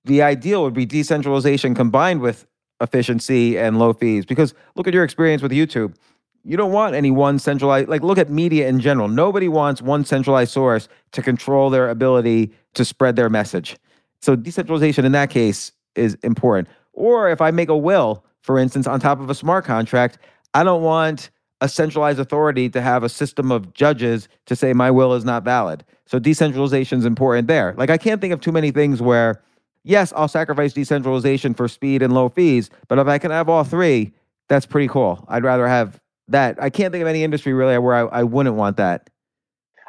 the 0.05 0.21
ideal 0.21 0.61
would 0.61 0.75
be 0.75 0.85
decentralization 0.85 1.73
combined 1.73 2.21
with 2.21 2.45
efficiency 2.81 3.57
and 3.57 3.79
low 3.79 3.93
fees. 3.93 4.27
Because 4.27 4.53
look 4.75 4.87
at 4.87 4.93
your 4.93 5.03
experience 5.03 5.41
with 5.41 5.51
YouTube. 5.51 5.95
You 6.43 6.55
don't 6.55 6.71
want 6.71 6.93
any 6.93 7.09
one 7.09 7.39
centralized, 7.39 7.89
like, 7.89 8.03
look 8.03 8.19
at 8.19 8.29
media 8.29 8.67
in 8.67 8.79
general. 8.79 9.07
Nobody 9.07 9.47
wants 9.47 9.81
one 9.81 10.05
centralized 10.05 10.51
source 10.51 10.87
to 11.13 11.23
control 11.23 11.71
their 11.71 11.89
ability 11.89 12.51
to 12.75 12.85
spread 12.85 13.15
their 13.15 13.29
message. 13.31 13.75
So, 14.21 14.35
decentralization 14.35 15.03
in 15.03 15.13
that 15.13 15.31
case 15.31 15.71
is 15.95 16.13
important. 16.21 16.67
Or 16.91 17.29
if 17.29 17.41
I 17.41 17.49
make 17.49 17.69
a 17.69 17.77
will, 17.77 18.23
for 18.43 18.59
instance, 18.59 18.85
on 18.85 18.99
top 18.99 19.19
of 19.19 19.29
a 19.29 19.35
smart 19.35 19.65
contract, 19.65 20.19
I 20.53 20.63
don't 20.63 20.83
want 20.83 21.31
a 21.61 21.69
centralized 21.69 22.19
authority 22.19 22.69
to 22.69 22.81
have 22.81 23.03
a 23.03 23.09
system 23.09 23.51
of 23.51 23.73
judges 23.73 24.27
to 24.45 24.55
say 24.55 24.73
my 24.73 24.91
will 24.91 25.13
is 25.13 25.23
not 25.23 25.43
valid. 25.43 25.83
So 26.05 26.19
decentralization 26.19 26.99
is 26.99 27.05
important 27.05 27.47
there. 27.47 27.73
Like 27.77 27.89
I 27.89 27.97
can't 27.97 28.19
think 28.19 28.33
of 28.33 28.41
too 28.41 28.51
many 28.51 28.69
things 28.69 29.01
where, 29.01 29.41
yes, 29.83 30.11
I'll 30.15 30.27
sacrifice 30.27 30.73
decentralization 30.73 31.53
for 31.53 31.69
speed 31.69 32.01
and 32.01 32.13
low 32.13 32.27
fees, 32.27 32.69
but 32.89 32.99
if 32.99 33.07
I 33.07 33.17
can 33.17 33.31
have 33.31 33.47
all 33.47 33.63
three, 33.63 34.11
that's 34.49 34.65
pretty 34.65 34.89
cool. 34.89 35.23
I'd 35.29 35.45
rather 35.45 35.67
have 35.67 36.01
that. 36.27 36.61
I 36.61 36.69
can't 36.69 36.91
think 36.91 37.01
of 37.01 37.07
any 37.07 37.23
industry 37.23 37.53
really 37.53 37.77
where 37.77 37.95
I, 37.95 38.19
I 38.19 38.23
wouldn't 38.23 38.55
want 38.55 38.75
that. 38.77 39.09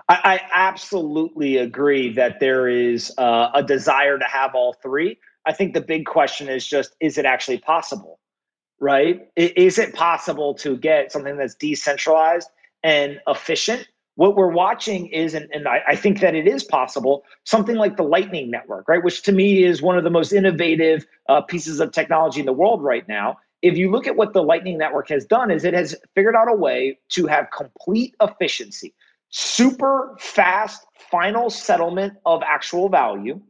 I, 0.09 0.21
I 0.25 0.41
absolutely 0.53 1.57
agree 1.57 2.13
that 2.15 2.39
there 2.39 2.69
is 2.69 3.13
uh, 3.19 3.51
a 3.53 3.65
desire 3.65 4.17
to 4.19 4.25
have 4.27 4.55
all 4.55 4.75
three. 4.75 5.19
I 5.45 5.53
think 5.53 5.75
the 5.75 5.81
big 5.81 6.07
question 6.07 6.49
is 6.49 6.67
just 6.67 6.95
is 7.01 7.19
it 7.19 7.25
actually 7.25 7.59
possible? 7.59 8.21
Right? 8.85 9.27
Is 9.37 9.79
it 9.79 9.95
possible 9.95 10.53
to 10.57 10.77
get 10.77 11.11
something 11.11 11.39
that's 11.39 11.55
decentralized 11.55 12.49
and 12.83 13.19
efficient? 13.27 13.89
What 14.17 14.37
we're 14.37 14.53
watching 14.53 15.07
is, 15.07 15.33
and, 15.33 15.49
and 15.53 15.67
I, 15.67 15.81
I 15.89 15.97
think 15.97 16.21
that 16.21 16.35
it 16.35 16.47
is 16.47 16.63
possible, 16.63 17.25
something 17.45 17.77
like 17.77 17.97
the 17.97 18.03
Lightning 18.05 18.51
Network, 18.51 18.87
right? 18.87 19.03
Which 19.03 19.23
to 19.23 19.33
me 19.33 19.65
is 19.65 19.81
one 19.81 19.97
of 19.97 20.05
the 20.05 20.11
most 20.11 20.33
innovative 20.33 21.07
uh, 21.31 21.41
pieces 21.41 21.81
of 21.81 21.93
technology 21.93 22.41
in 22.41 22.47
the 22.47 22.53
world 22.53 22.83
right 22.83 23.09
now. 23.09 23.39
If 23.63 23.79
you 23.79 23.91
look 23.91 24.07
at 24.07 24.17
what 24.17 24.35
the 24.35 24.43
Lightning 24.43 24.77
Network 24.77 25.09
has 25.09 25.25
done, 25.25 25.51
is 25.51 25.65
it 25.65 25.73
has 25.73 25.97
figured 26.15 26.37
out 26.37 26.49
a 26.49 26.55
way 26.55 26.99
to 27.13 27.27
have 27.27 27.49
complete 27.51 28.15
efficiency 28.21 28.95
super 29.37 30.15
fast 30.21 30.87
final 31.11 31.51
settlement 31.51 32.15
of 32.25 32.41
actual 32.47 32.89
value 32.89 33.41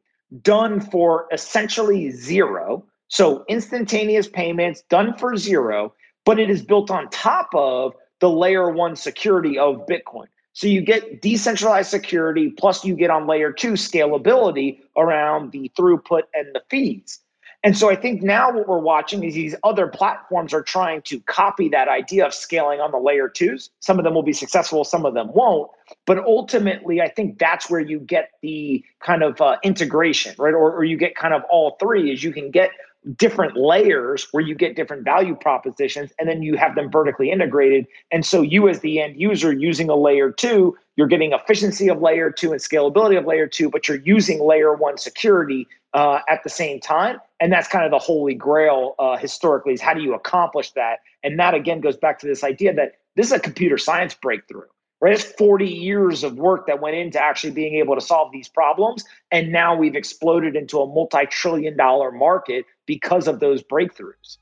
done 0.40 0.80
for 0.80 1.26
essentially 1.30 2.10
zero. 2.10 2.82
So 3.14 3.44
instantaneous 3.48 4.26
payments 4.26 4.82
done 4.90 5.16
for 5.16 5.36
zero, 5.36 5.94
but 6.24 6.40
it 6.40 6.50
is 6.50 6.62
built 6.62 6.90
on 6.90 7.08
top 7.10 7.48
of 7.54 7.94
the 8.18 8.28
layer 8.28 8.68
one 8.70 8.96
security 8.96 9.56
of 9.56 9.86
Bitcoin. 9.86 10.26
So 10.52 10.66
you 10.66 10.80
get 10.80 11.22
decentralized 11.22 11.90
security, 11.90 12.50
plus 12.50 12.84
you 12.84 12.96
get 12.96 13.10
on 13.10 13.28
layer 13.28 13.52
two 13.52 13.74
scalability 13.74 14.80
around 14.96 15.52
the 15.52 15.70
throughput 15.78 16.22
and 16.34 16.48
the 16.54 16.62
fees. 16.68 17.20
And 17.62 17.78
so 17.78 17.88
I 17.88 17.94
think 17.94 18.22
now 18.22 18.52
what 18.52 18.66
we're 18.66 18.80
watching 18.80 19.22
is 19.22 19.34
these 19.34 19.54
other 19.62 19.86
platforms 19.86 20.52
are 20.52 20.62
trying 20.62 21.00
to 21.02 21.20
copy 21.20 21.68
that 21.68 21.86
idea 21.86 22.26
of 22.26 22.34
scaling 22.34 22.80
on 22.80 22.90
the 22.90 22.98
layer 22.98 23.28
twos. 23.28 23.70
Some 23.78 23.98
of 23.98 24.04
them 24.04 24.14
will 24.14 24.24
be 24.24 24.32
successful, 24.32 24.82
some 24.82 25.06
of 25.06 25.14
them 25.14 25.32
won't. 25.32 25.70
But 26.04 26.18
ultimately, 26.18 27.00
I 27.00 27.08
think 27.08 27.38
that's 27.38 27.70
where 27.70 27.80
you 27.80 28.00
get 28.00 28.30
the 28.42 28.84
kind 29.00 29.22
of 29.22 29.40
uh, 29.40 29.56
integration, 29.62 30.34
right? 30.36 30.52
Or, 30.52 30.74
or 30.76 30.82
you 30.82 30.96
get 30.96 31.14
kind 31.14 31.32
of 31.32 31.42
all 31.48 31.76
three 31.78 32.12
is 32.12 32.24
you 32.24 32.32
can 32.32 32.50
get 32.50 32.70
different 33.16 33.56
layers 33.56 34.26
where 34.32 34.42
you 34.42 34.54
get 34.54 34.76
different 34.76 35.04
value 35.04 35.34
propositions 35.34 36.12
and 36.18 36.28
then 36.28 36.42
you 36.42 36.56
have 36.56 36.74
them 36.74 36.90
vertically 36.90 37.30
integrated. 37.30 37.86
And 38.10 38.24
so 38.24 38.40
you 38.42 38.68
as 38.68 38.80
the 38.80 39.00
end 39.00 39.20
user 39.20 39.52
using 39.52 39.90
a 39.90 39.96
layer 39.96 40.30
two, 40.30 40.76
you're 40.96 41.06
getting 41.06 41.32
efficiency 41.32 41.88
of 41.88 42.00
layer 42.00 42.30
two 42.30 42.52
and 42.52 42.60
scalability 42.60 43.18
of 43.18 43.26
layer 43.26 43.46
two, 43.46 43.68
but 43.68 43.88
you're 43.88 43.98
using 43.98 44.42
layer 44.42 44.74
one 44.74 44.96
security 44.96 45.66
uh, 45.92 46.20
at 46.28 46.42
the 46.44 46.50
same 46.50 46.80
time. 46.80 47.18
And 47.40 47.52
that's 47.52 47.68
kind 47.68 47.84
of 47.84 47.90
the 47.90 47.98
holy 47.98 48.34
grail 48.34 48.94
uh, 48.98 49.16
historically 49.16 49.74
is 49.74 49.80
how 49.80 49.94
do 49.94 50.02
you 50.02 50.14
accomplish 50.14 50.70
that? 50.72 51.00
And 51.22 51.38
that 51.38 51.54
again 51.54 51.80
goes 51.80 51.96
back 51.96 52.18
to 52.20 52.26
this 52.26 52.42
idea 52.42 52.72
that 52.74 52.92
this 53.16 53.26
is 53.26 53.32
a 53.32 53.40
computer 53.40 53.78
science 53.78 54.14
breakthrough 54.14 54.66
right? 55.04 55.12
It's 55.12 55.22
40 55.22 55.68
years 55.68 56.24
of 56.24 56.38
work 56.38 56.66
that 56.66 56.80
went 56.80 56.96
into 56.96 57.22
actually 57.22 57.50
being 57.50 57.74
able 57.74 57.94
to 57.94 58.00
solve 58.00 58.32
these 58.32 58.48
problems. 58.48 59.04
And 59.30 59.52
now 59.52 59.76
we've 59.76 59.94
exploded 59.94 60.56
into 60.56 60.80
a 60.80 60.86
multi 60.86 61.26
trillion 61.26 61.76
dollar 61.76 62.10
market 62.10 62.64
because 62.86 63.28
of 63.28 63.38
those 63.38 63.62
breakthroughs. 63.62 64.38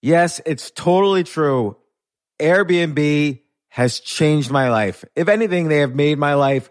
Yes, 0.00 0.40
it's 0.46 0.70
totally 0.70 1.24
true. 1.24 1.76
Airbnb 2.40 3.40
has 3.68 4.00
changed 4.00 4.50
my 4.50 4.70
life. 4.70 5.04
If 5.14 5.28
anything, 5.28 5.68
they 5.68 5.78
have 5.78 5.94
made 5.94 6.18
my 6.18 6.34
life 6.34 6.70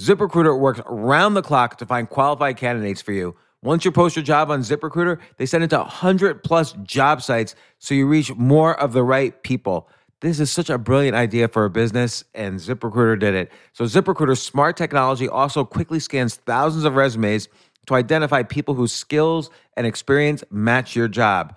ZipRecruiter 0.00 0.58
works 0.58 0.80
around 0.86 1.34
the 1.34 1.42
clock 1.42 1.78
to 1.78 1.86
find 1.86 2.08
qualified 2.10 2.56
candidates 2.56 3.00
for 3.00 3.12
you. 3.12 3.36
Once 3.62 3.84
you 3.84 3.92
post 3.92 4.16
your 4.16 4.24
job 4.24 4.50
on 4.50 4.60
ZipRecruiter, 4.60 5.20
they 5.36 5.46
send 5.46 5.62
it 5.62 5.70
to 5.70 5.78
100 5.78 6.42
plus 6.42 6.72
job 6.82 7.22
sites 7.22 7.54
so 7.78 7.94
you 7.94 8.06
reach 8.06 8.34
more 8.34 8.78
of 8.78 8.92
the 8.92 9.04
right 9.04 9.40
people. 9.44 9.88
This 10.20 10.40
is 10.40 10.50
such 10.50 10.68
a 10.68 10.78
brilliant 10.78 11.16
idea 11.16 11.48
for 11.48 11.64
a 11.64 11.70
business, 11.70 12.24
and 12.34 12.58
ZipRecruiter 12.58 13.18
did 13.18 13.34
it. 13.34 13.52
So, 13.72 13.84
ZipRecruiter's 13.84 14.42
smart 14.42 14.76
technology 14.76 15.28
also 15.28 15.64
quickly 15.64 16.00
scans 16.00 16.36
thousands 16.36 16.84
of 16.84 16.96
resumes 16.96 17.48
to 17.86 17.94
identify 17.94 18.42
people 18.42 18.74
whose 18.74 18.92
skills 18.92 19.50
and 19.76 19.86
experience 19.86 20.42
match 20.50 20.96
your 20.96 21.08
job. 21.08 21.56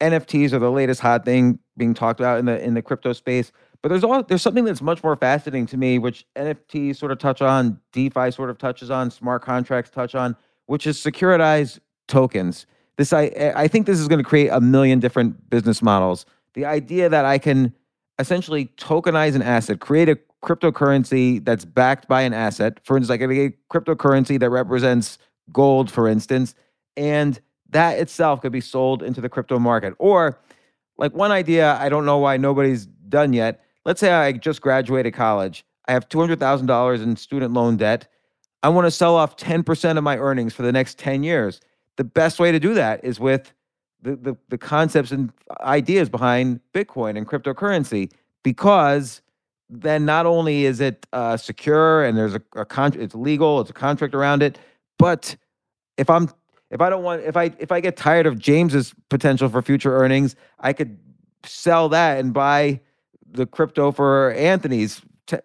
NFTs 0.00 0.52
are 0.52 0.58
the 0.58 0.70
latest 0.70 1.00
hot 1.00 1.24
thing 1.24 1.58
being 1.76 1.94
talked 1.94 2.20
about 2.20 2.38
in 2.38 2.44
the 2.44 2.62
in 2.62 2.74
the 2.74 2.82
crypto 2.82 3.12
space. 3.12 3.52
But 3.82 3.90
there's 3.90 4.04
all 4.04 4.22
there's 4.22 4.42
something 4.42 4.64
that's 4.64 4.82
much 4.82 5.02
more 5.02 5.16
fascinating 5.16 5.66
to 5.66 5.76
me, 5.76 5.98
which 5.98 6.26
NFTs 6.36 6.96
sort 6.96 7.12
of 7.12 7.18
touch 7.18 7.40
on, 7.40 7.80
DeFi 7.92 8.30
sort 8.30 8.50
of 8.50 8.58
touches 8.58 8.90
on, 8.90 9.10
smart 9.10 9.42
contracts 9.42 9.90
touch 9.90 10.14
on, 10.14 10.36
which 10.66 10.86
is 10.86 10.98
securitized 10.98 11.80
tokens. 12.08 12.66
This 12.96 13.12
I 13.12 13.52
I 13.54 13.68
think 13.68 13.86
this 13.86 13.98
is 13.98 14.08
going 14.08 14.22
to 14.22 14.28
create 14.28 14.48
a 14.48 14.60
million 14.60 15.00
different 15.00 15.48
business 15.50 15.82
models. 15.82 16.26
The 16.54 16.64
idea 16.64 17.08
that 17.08 17.24
I 17.24 17.38
can 17.38 17.74
essentially 18.18 18.66
tokenize 18.78 19.34
an 19.34 19.42
asset, 19.42 19.80
create 19.80 20.08
a 20.08 20.18
cryptocurrency 20.42 21.44
that's 21.44 21.64
backed 21.64 22.08
by 22.08 22.22
an 22.22 22.32
asset. 22.32 22.80
For 22.84 22.96
instance, 22.96 23.18
can 23.18 23.34
get 23.34 23.68
cryptocurrency 23.68 24.38
that 24.40 24.50
represents 24.50 25.18
gold, 25.52 25.90
for 25.90 26.08
instance, 26.08 26.54
and 26.96 27.40
that 27.70 27.98
itself 27.98 28.40
could 28.40 28.52
be 28.52 28.60
sold 28.60 29.02
into 29.02 29.20
the 29.20 29.28
crypto 29.28 29.58
market. 29.58 29.94
Or, 29.98 30.38
like 30.98 31.12
one 31.14 31.32
idea, 31.32 31.76
I 31.80 31.88
don't 31.88 32.04
know 32.04 32.18
why 32.18 32.36
nobody's 32.36 32.86
done 32.86 33.32
yet. 33.32 33.62
Let's 33.84 34.00
say 34.00 34.12
I 34.12 34.32
just 34.32 34.60
graduated 34.60 35.14
college. 35.14 35.64
I 35.88 35.92
have 35.92 36.08
$200,000 36.08 37.02
in 37.02 37.16
student 37.16 37.52
loan 37.52 37.76
debt. 37.76 38.08
I 38.62 38.68
want 38.68 38.86
to 38.86 38.90
sell 38.90 39.14
off 39.14 39.36
10% 39.36 39.98
of 39.98 40.04
my 40.04 40.18
earnings 40.18 40.52
for 40.52 40.62
the 40.62 40.72
next 40.72 40.98
10 40.98 41.22
years. 41.22 41.60
The 41.96 42.04
best 42.04 42.40
way 42.40 42.50
to 42.52 42.58
do 42.58 42.74
that 42.74 43.04
is 43.04 43.20
with 43.20 43.52
the, 44.02 44.16
the, 44.16 44.36
the 44.48 44.58
concepts 44.58 45.12
and 45.12 45.32
ideas 45.60 46.08
behind 46.08 46.60
Bitcoin 46.74 47.16
and 47.16 47.26
cryptocurrency, 47.26 48.10
because 48.42 49.22
then 49.68 50.04
not 50.04 50.26
only 50.26 50.64
is 50.64 50.80
it 50.80 51.06
uh, 51.12 51.36
secure 51.36 52.04
and 52.04 52.16
there's 52.16 52.34
a, 52.34 52.42
a 52.54 52.66
it's 52.94 53.14
legal, 53.14 53.60
it's 53.60 53.70
a 53.70 53.74
contract 53.74 54.14
around 54.14 54.42
it, 54.42 54.58
but 54.98 55.36
if 55.96 56.10
I'm 56.10 56.28
if 56.70 56.80
I 56.80 56.90
don't 56.90 57.02
want 57.02 57.22
if 57.22 57.36
I 57.36 57.52
if 57.58 57.70
I 57.70 57.80
get 57.80 57.96
tired 57.96 58.26
of 58.26 58.38
James's 58.38 58.94
potential 59.08 59.48
for 59.48 59.62
future 59.62 59.96
earnings, 59.96 60.36
I 60.58 60.72
could 60.72 60.98
sell 61.44 61.88
that 61.90 62.18
and 62.18 62.32
buy 62.32 62.80
the 63.30 63.46
crypto 63.46 63.92
for 63.92 64.32
Anthony's 64.32 65.02
t- 65.26 65.36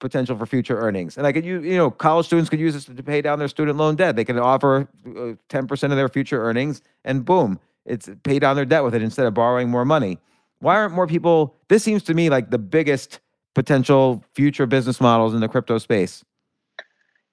potential 0.00 0.36
for 0.36 0.46
future 0.46 0.78
earnings. 0.78 1.16
And 1.16 1.26
I 1.26 1.32
could 1.32 1.44
use, 1.44 1.64
you 1.64 1.76
know, 1.76 1.90
college 1.90 2.26
students 2.26 2.48
could 2.48 2.60
use 2.60 2.74
this 2.74 2.84
to 2.84 3.02
pay 3.02 3.20
down 3.20 3.38
their 3.38 3.48
student 3.48 3.76
loan 3.76 3.96
debt. 3.96 4.16
They 4.16 4.24
can 4.24 4.38
offer 4.38 4.88
uh, 5.06 5.34
10% 5.48 5.82
of 5.90 5.96
their 5.96 6.08
future 6.08 6.42
earnings 6.42 6.82
and 7.04 7.24
boom, 7.24 7.58
it's 7.84 8.08
pay 8.22 8.38
down 8.38 8.56
their 8.56 8.64
debt 8.64 8.84
with 8.84 8.94
it 8.94 9.02
instead 9.02 9.26
of 9.26 9.34
borrowing 9.34 9.68
more 9.68 9.84
money. 9.84 10.18
Why 10.60 10.76
aren't 10.76 10.94
more 10.94 11.06
people? 11.06 11.56
This 11.68 11.82
seems 11.82 12.02
to 12.04 12.14
me 12.14 12.30
like 12.30 12.50
the 12.50 12.58
biggest 12.58 13.20
potential 13.54 14.24
future 14.34 14.66
business 14.66 15.00
models 15.00 15.34
in 15.34 15.40
the 15.40 15.48
crypto 15.48 15.78
space. 15.78 16.24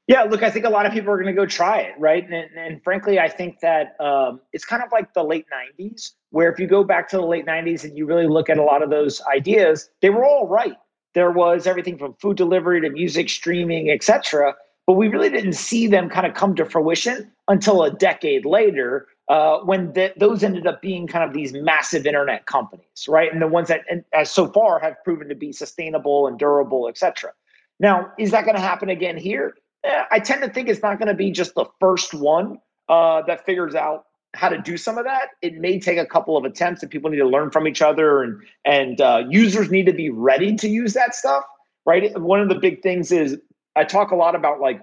Yeah, 0.09 0.23
look, 0.23 0.41
I 0.41 0.49
think 0.49 0.65
a 0.65 0.69
lot 0.71 0.87
of 0.87 0.91
people 0.91 1.11
are 1.11 1.17
going 1.17 1.27
to 1.27 1.39
go 1.39 1.45
try 1.45 1.81
it, 1.81 1.93
right? 1.99 2.27
And, 2.27 2.49
and 2.57 2.83
frankly, 2.83 3.19
I 3.19 3.29
think 3.29 3.59
that 3.59 3.95
um, 4.01 4.41
it's 4.53 4.65
kind 4.65 4.81
of 4.81 4.91
like 4.91 5.13
the 5.13 5.23
late 5.23 5.45
90s, 5.79 6.13
where 6.31 6.51
if 6.51 6.59
you 6.59 6.65
go 6.65 6.83
back 6.83 7.07
to 7.09 7.17
the 7.17 7.25
late 7.27 7.45
90s 7.45 7.83
and 7.83 7.95
you 7.95 8.07
really 8.07 8.25
look 8.25 8.49
at 8.49 8.57
a 8.57 8.63
lot 8.63 8.81
of 8.81 8.89
those 8.89 9.21
ideas, 9.31 9.87
they 10.01 10.09
were 10.09 10.25
all 10.25 10.47
right. 10.47 10.73
There 11.13 11.29
was 11.29 11.67
everything 11.67 11.95
from 11.99 12.15
food 12.15 12.37
delivery 12.37 12.81
to 12.81 12.89
music 12.89 13.29
streaming, 13.29 13.91
etc. 13.91 14.55
But 14.87 14.93
we 14.93 15.09
really 15.09 15.29
didn't 15.29 15.53
see 15.53 15.85
them 15.85 16.09
kind 16.09 16.25
of 16.25 16.33
come 16.33 16.55
to 16.55 16.65
fruition 16.65 17.31
until 17.47 17.83
a 17.83 17.91
decade 17.91 18.45
later, 18.45 19.09
uh, 19.27 19.59
when 19.59 19.93
th- 19.93 20.13
those 20.17 20.43
ended 20.43 20.65
up 20.65 20.81
being 20.81 21.05
kind 21.05 21.23
of 21.23 21.35
these 21.35 21.53
massive 21.53 22.07
internet 22.07 22.47
companies, 22.47 23.05
right? 23.07 23.31
And 23.31 23.43
the 23.43 23.47
ones 23.47 23.67
that, 23.67 23.81
and, 23.91 24.03
as 24.15 24.31
so 24.31 24.47
far, 24.47 24.79
have 24.79 24.95
proven 25.03 25.29
to 25.29 25.35
be 25.35 25.51
sustainable 25.51 26.25
and 26.25 26.39
durable, 26.39 26.87
etc. 26.87 27.31
Now, 27.79 28.11
is 28.17 28.31
that 28.31 28.43
going 28.45 28.55
to 28.55 28.61
happen 28.61 28.89
again 28.89 29.15
here? 29.15 29.53
Eh, 29.83 30.03
I 30.11 30.19
tend 30.19 30.41
to 30.41 30.49
think 30.49 30.67
it's 30.69 30.81
not 30.81 30.99
going 30.99 31.07
to 31.07 31.13
be 31.13 31.31
just 31.31 31.55
the 31.55 31.65
first 31.79 32.13
one 32.13 32.59
uh, 32.89 33.21
that 33.23 33.45
figures 33.45 33.75
out 33.75 34.05
how 34.35 34.49
to 34.49 34.57
do 34.57 34.77
some 34.77 34.97
of 34.97 35.05
that. 35.05 35.29
It 35.41 35.55
may 35.55 35.79
take 35.79 35.97
a 35.97 36.05
couple 36.05 36.37
of 36.37 36.45
attempts, 36.45 36.81
and 36.81 36.91
people 36.91 37.09
need 37.09 37.17
to 37.17 37.27
learn 37.27 37.51
from 37.51 37.67
each 37.67 37.81
other, 37.81 38.21
and 38.21 38.41
and 38.65 39.01
uh, 39.01 39.23
users 39.29 39.71
need 39.71 39.85
to 39.85 39.93
be 39.93 40.09
ready 40.09 40.55
to 40.55 40.67
use 40.67 40.93
that 40.93 41.15
stuff. 41.15 41.43
Right. 41.85 42.17
One 42.19 42.39
of 42.39 42.49
the 42.49 42.55
big 42.55 42.83
things 42.83 43.11
is 43.11 43.37
I 43.75 43.83
talk 43.83 44.11
a 44.11 44.15
lot 44.15 44.35
about 44.35 44.59
like 44.59 44.81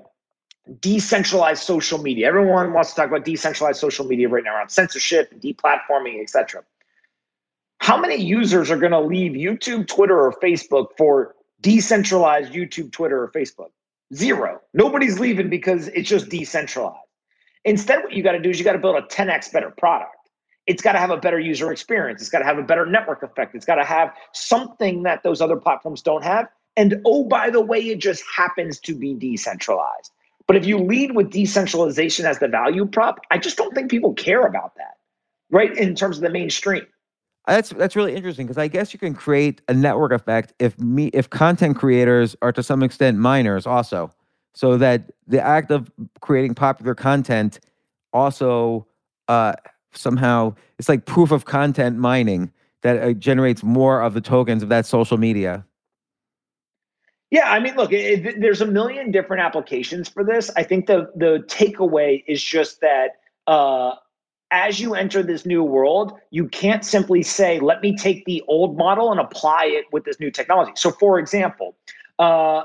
decentralized 0.80 1.62
social 1.62 1.98
media. 1.98 2.26
Everyone 2.26 2.72
wants 2.72 2.90
to 2.90 2.96
talk 2.96 3.08
about 3.08 3.24
decentralized 3.24 3.78
social 3.78 4.06
media 4.06 4.28
right 4.28 4.42
now 4.42 4.56
around 4.56 4.70
censorship, 4.70 5.30
and 5.30 5.40
deplatforming, 5.40 6.20
etc. 6.20 6.64
How 7.78 7.96
many 7.96 8.16
users 8.16 8.70
are 8.70 8.78
going 8.78 8.92
to 8.92 9.00
leave 9.00 9.32
YouTube, 9.32 9.86
Twitter, 9.86 10.18
or 10.18 10.32
Facebook 10.42 10.88
for 10.96 11.36
decentralized 11.60 12.52
YouTube, 12.52 12.90
Twitter, 12.90 13.22
or 13.22 13.30
Facebook? 13.30 13.70
Zero. 14.14 14.60
Nobody's 14.72 15.18
leaving 15.18 15.50
because 15.50 15.88
it's 15.88 16.08
just 16.08 16.28
decentralized. 16.28 16.98
Instead, 17.64 18.04
what 18.04 18.12
you 18.12 18.22
got 18.22 18.32
to 18.32 18.40
do 18.40 18.50
is 18.50 18.58
you 18.58 18.64
got 18.64 18.72
to 18.72 18.78
build 18.78 18.96
a 18.96 19.02
10x 19.02 19.52
better 19.52 19.70
product. 19.70 20.16
It's 20.66 20.82
got 20.82 20.92
to 20.92 20.98
have 20.98 21.10
a 21.10 21.16
better 21.16 21.38
user 21.38 21.72
experience. 21.72 22.20
It's 22.20 22.30
got 22.30 22.40
to 22.40 22.44
have 22.44 22.58
a 22.58 22.62
better 22.62 22.86
network 22.86 23.22
effect. 23.22 23.54
It's 23.54 23.64
got 23.64 23.76
to 23.76 23.84
have 23.84 24.12
something 24.32 25.02
that 25.04 25.22
those 25.22 25.40
other 25.40 25.56
platforms 25.56 26.02
don't 26.02 26.24
have. 26.24 26.46
And 26.76 27.00
oh, 27.04 27.24
by 27.24 27.50
the 27.50 27.60
way, 27.60 27.78
it 27.80 27.98
just 27.98 28.22
happens 28.34 28.78
to 28.80 28.94
be 28.94 29.14
decentralized. 29.14 30.12
But 30.46 30.56
if 30.56 30.66
you 30.66 30.78
lead 30.78 31.16
with 31.16 31.30
decentralization 31.30 32.26
as 32.26 32.38
the 32.38 32.48
value 32.48 32.86
prop, 32.86 33.18
I 33.30 33.38
just 33.38 33.56
don't 33.56 33.74
think 33.74 33.90
people 33.90 34.14
care 34.14 34.42
about 34.42 34.74
that, 34.76 34.94
right? 35.50 35.76
In 35.76 35.94
terms 35.94 36.18
of 36.18 36.22
the 36.22 36.30
mainstream. 36.30 36.86
That's 37.46 37.70
that's 37.70 37.94
really 37.94 38.14
interesting 38.14 38.46
because 38.46 38.58
I 38.58 38.66
guess 38.66 38.92
you 38.92 38.98
can 38.98 39.14
create 39.14 39.62
a 39.68 39.74
network 39.74 40.12
effect 40.12 40.52
if 40.58 40.78
me 40.80 41.08
if 41.08 41.30
content 41.30 41.76
creators 41.76 42.34
are 42.42 42.52
to 42.52 42.62
some 42.62 42.82
extent 42.82 43.18
miners 43.18 43.66
also, 43.66 44.10
so 44.54 44.76
that 44.78 45.12
the 45.28 45.40
act 45.40 45.70
of 45.70 45.90
creating 46.20 46.54
popular 46.54 46.94
content 46.94 47.60
also 48.12 48.86
uh, 49.28 49.52
somehow 49.92 50.54
it's 50.78 50.88
like 50.88 51.06
proof 51.06 51.30
of 51.30 51.44
content 51.44 51.98
mining 51.98 52.50
that 52.82 53.00
uh, 53.00 53.12
generates 53.12 53.62
more 53.62 54.00
of 54.00 54.14
the 54.14 54.20
tokens 54.20 54.62
of 54.62 54.68
that 54.68 54.84
social 54.84 55.16
media. 55.16 55.64
Yeah, 57.30 57.50
I 57.50 57.58
mean, 57.58 57.76
look, 57.76 57.92
it, 57.92 58.26
it, 58.26 58.40
there's 58.40 58.60
a 58.60 58.66
million 58.66 59.10
different 59.10 59.42
applications 59.42 60.08
for 60.08 60.24
this. 60.24 60.50
I 60.56 60.64
think 60.64 60.86
the 60.86 61.10
the 61.14 61.44
takeaway 61.48 62.24
is 62.26 62.42
just 62.42 62.80
that 62.80 63.18
uh, 63.46 63.94
as 64.50 64.80
you 64.80 64.94
enter 64.94 65.22
this 65.22 65.44
new 65.44 65.62
world, 65.62 66.18
you 66.30 66.48
can't 66.48 66.84
simply 66.84 67.22
say, 67.22 67.58
let 67.58 67.80
me 67.80 67.96
take 67.96 68.24
the 68.24 68.42
old 68.46 68.76
model 68.76 69.10
and 69.10 69.20
apply 69.20 69.64
it 69.66 69.84
with 69.92 70.04
this 70.04 70.20
new 70.20 70.30
technology. 70.30 70.72
So, 70.76 70.90
for 70.90 71.18
example, 71.18 71.76
uh, 72.18 72.62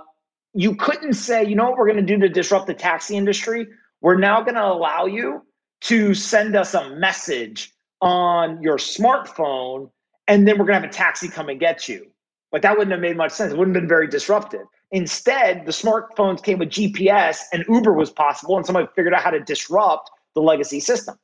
you 0.54 0.76
couldn't 0.76 1.14
say, 1.14 1.46
you 1.46 1.56
know 1.56 1.70
what 1.70 1.78
we're 1.78 1.92
going 1.92 2.06
to 2.06 2.16
do 2.16 2.20
to 2.20 2.30
disrupt 2.30 2.68
the 2.68 2.74
taxi 2.74 3.16
industry? 3.16 3.68
We're 4.02 4.18
now 4.18 4.42
going 4.42 4.56
to 4.56 4.66
allow 4.66 5.06
you 5.06 5.44
to 5.82 6.14
send 6.14 6.56
us 6.56 6.74
a 6.74 6.90
message 6.92 7.74
on 8.02 8.62
your 8.62 8.78
smartphone, 8.78 9.90
and 10.28 10.48
then 10.48 10.58
we're 10.58 10.66
going 10.66 10.82
to 10.82 10.88
have 10.88 10.90
a 10.90 10.94
taxi 10.94 11.28
come 11.28 11.50
and 11.50 11.60
get 11.60 11.88
you. 11.88 12.08
But 12.52 12.62
that 12.64 12.78
wouldn't 12.78 12.92
have 12.92 13.00
made 13.00 13.18
much 13.18 13.32
sense. 13.32 13.54
It 13.54 13.58
wouldn't 13.58 13.76
have 13.76 13.84
been 13.84 13.90
very 13.90 14.08
disruptive. 14.08 14.66
Instead, 14.92 15.66
the 15.66 15.72
smartphones 15.72 16.44
came 16.44 16.60
with 16.60 16.70
GPS, 16.70 17.40
and 17.54 17.64
Uber 17.70 17.94
was 17.94 18.12
possible, 18.12 18.58
and 18.58 18.66
somebody 18.66 18.88
figured 18.96 19.14
out 19.14 19.22
how 19.22 19.32
to 19.32 19.40
disrupt 19.40 20.12
the 20.36 20.42
legacy 20.42 20.80
system. 20.80 21.18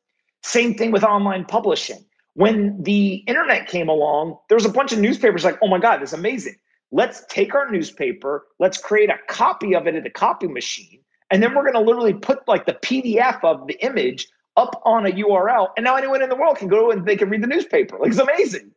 Same 0.43 0.75
thing 0.75 0.91
with 0.91 1.03
online 1.03 1.45
publishing. 1.45 2.05
When 2.33 2.81
the 2.83 3.15
internet 3.27 3.67
came 3.67 3.89
along, 3.89 4.37
there 4.47 4.55
was 4.55 4.65
a 4.65 4.69
bunch 4.69 4.93
of 4.93 4.99
newspapers 4.99 5.43
like, 5.43 5.57
oh 5.61 5.67
my 5.67 5.79
God, 5.79 6.01
this 6.01 6.09
is 6.09 6.19
amazing. 6.19 6.55
Let's 6.91 7.25
take 7.29 7.55
our 7.55 7.69
newspaper, 7.69 8.45
let's 8.59 8.77
create 8.77 9.09
a 9.09 9.17
copy 9.27 9.75
of 9.75 9.87
it 9.87 9.95
at 9.95 10.05
a 10.05 10.09
copy 10.09 10.47
machine, 10.47 11.01
and 11.31 11.43
then 11.43 11.53
we're 11.53 11.63
going 11.63 11.73
to 11.73 11.81
literally 11.81 12.13
put 12.13 12.47
like 12.47 12.65
the 12.65 12.75
PDF 12.75 13.43
of 13.43 13.67
the 13.67 13.73
image 13.83 14.27
up 14.55 14.81
on 14.85 15.05
a 15.05 15.11
URL. 15.11 15.69
And 15.77 15.83
now 15.83 15.95
anyone 15.95 16.21
in 16.21 16.29
the 16.29 16.35
world 16.35 16.57
can 16.57 16.67
go 16.67 16.91
and 16.91 17.05
they 17.05 17.15
can 17.15 17.29
read 17.29 17.43
the 17.43 17.47
newspaper. 17.47 17.97
Like 17.99 18.09
it's 18.09 18.19
amazing. 18.19 18.71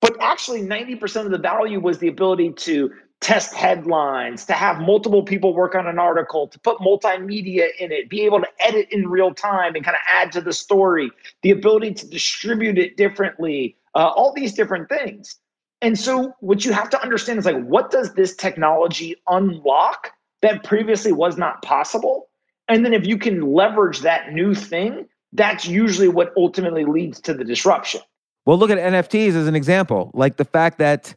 But 0.00 0.16
actually, 0.20 0.62
90% 0.62 1.24
of 1.24 1.30
the 1.30 1.38
value 1.38 1.80
was 1.80 1.98
the 1.98 2.08
ability 2.08 2.52
to 2.52 2.92
test 3.20 3.52
headlines, 3.52 4.44
to 4.44 4.52
have 4.52 4.80
multiple 4.80 5.22
people 5.22 5.52
work 5.52 5.74
on 5.74 5.86
an 5.86 5.98
article, 5.98 6.46
to 6.48 6.58
put 6.60 6.78
multimedia 6.78 7.68
in 7.78 7.90
it, 7.90 8.08
be 8.08 8.22
able 8.22 8.40
to 8.40 8.48
edit 8.60 8.86
in 8.90 9.08
real 9.08 9.34
time 9.34 9.74
and 9.74 9.84
kind 9.84 9.96
of 9.96 10.02
add 10.08 10.30
to 10.32 10.40
the 10.40 10.52
story, 10.52 11.10
the 11.42 11.50
ability 11.50 11.92
to 11.94 12.06
distribute 12.06 12.78
it 12.78 12.96
differently, 12.96 13.76
uh, 13.94 14.08
all 14.08 14.32
these 14.32 14.54
different 14.54 14.88
things. 14.88 15.36
And 15.80 15.98
so, 15.98 16.34
what 16.40 16.64
you 16.64 16.72
have 16.72 16.90
to 16.90 17.02
understand 17.02 17.38
is 17.38 17.44
like, 17.44 17.62
what 17.64 17.90
does 17.90 18.14
this 18.14 18.34
technology 18.34 19.16
unlock 19.28 20.12
that 20.42 20.64
previously 20.64 21.12
was 21.12 21.36
not 21.36 21.62
possible? 21.62 22.28
And 22.68 22.84
then, 22.84 22.92
if 22.92 23.06
you 23.06 23.16
can 23.18 23.52
leverage 23.52 24.00
that 24.00 24.32
new 24.32 24.54
thing, 24.54 25.06
that's 25.32 25.66
usually 25.66 26.08
what 26.08 26.32
ultimately 26.36 26.84
leads 26.84 27.20
to 27.22 27.34
the 27.34 27.44
disruption. 27.44 28.00
Well, 28.46 28.58
look 28.58 28.70
at 28.70 28.78
NFTs 28.78 29.34
as 29.34 29.46
an 29.46 29.54
example, 29.54 30.10
like 30.14 30.36
the 30.36 30.44
fact 30.44 30.78
that 30.78 31.14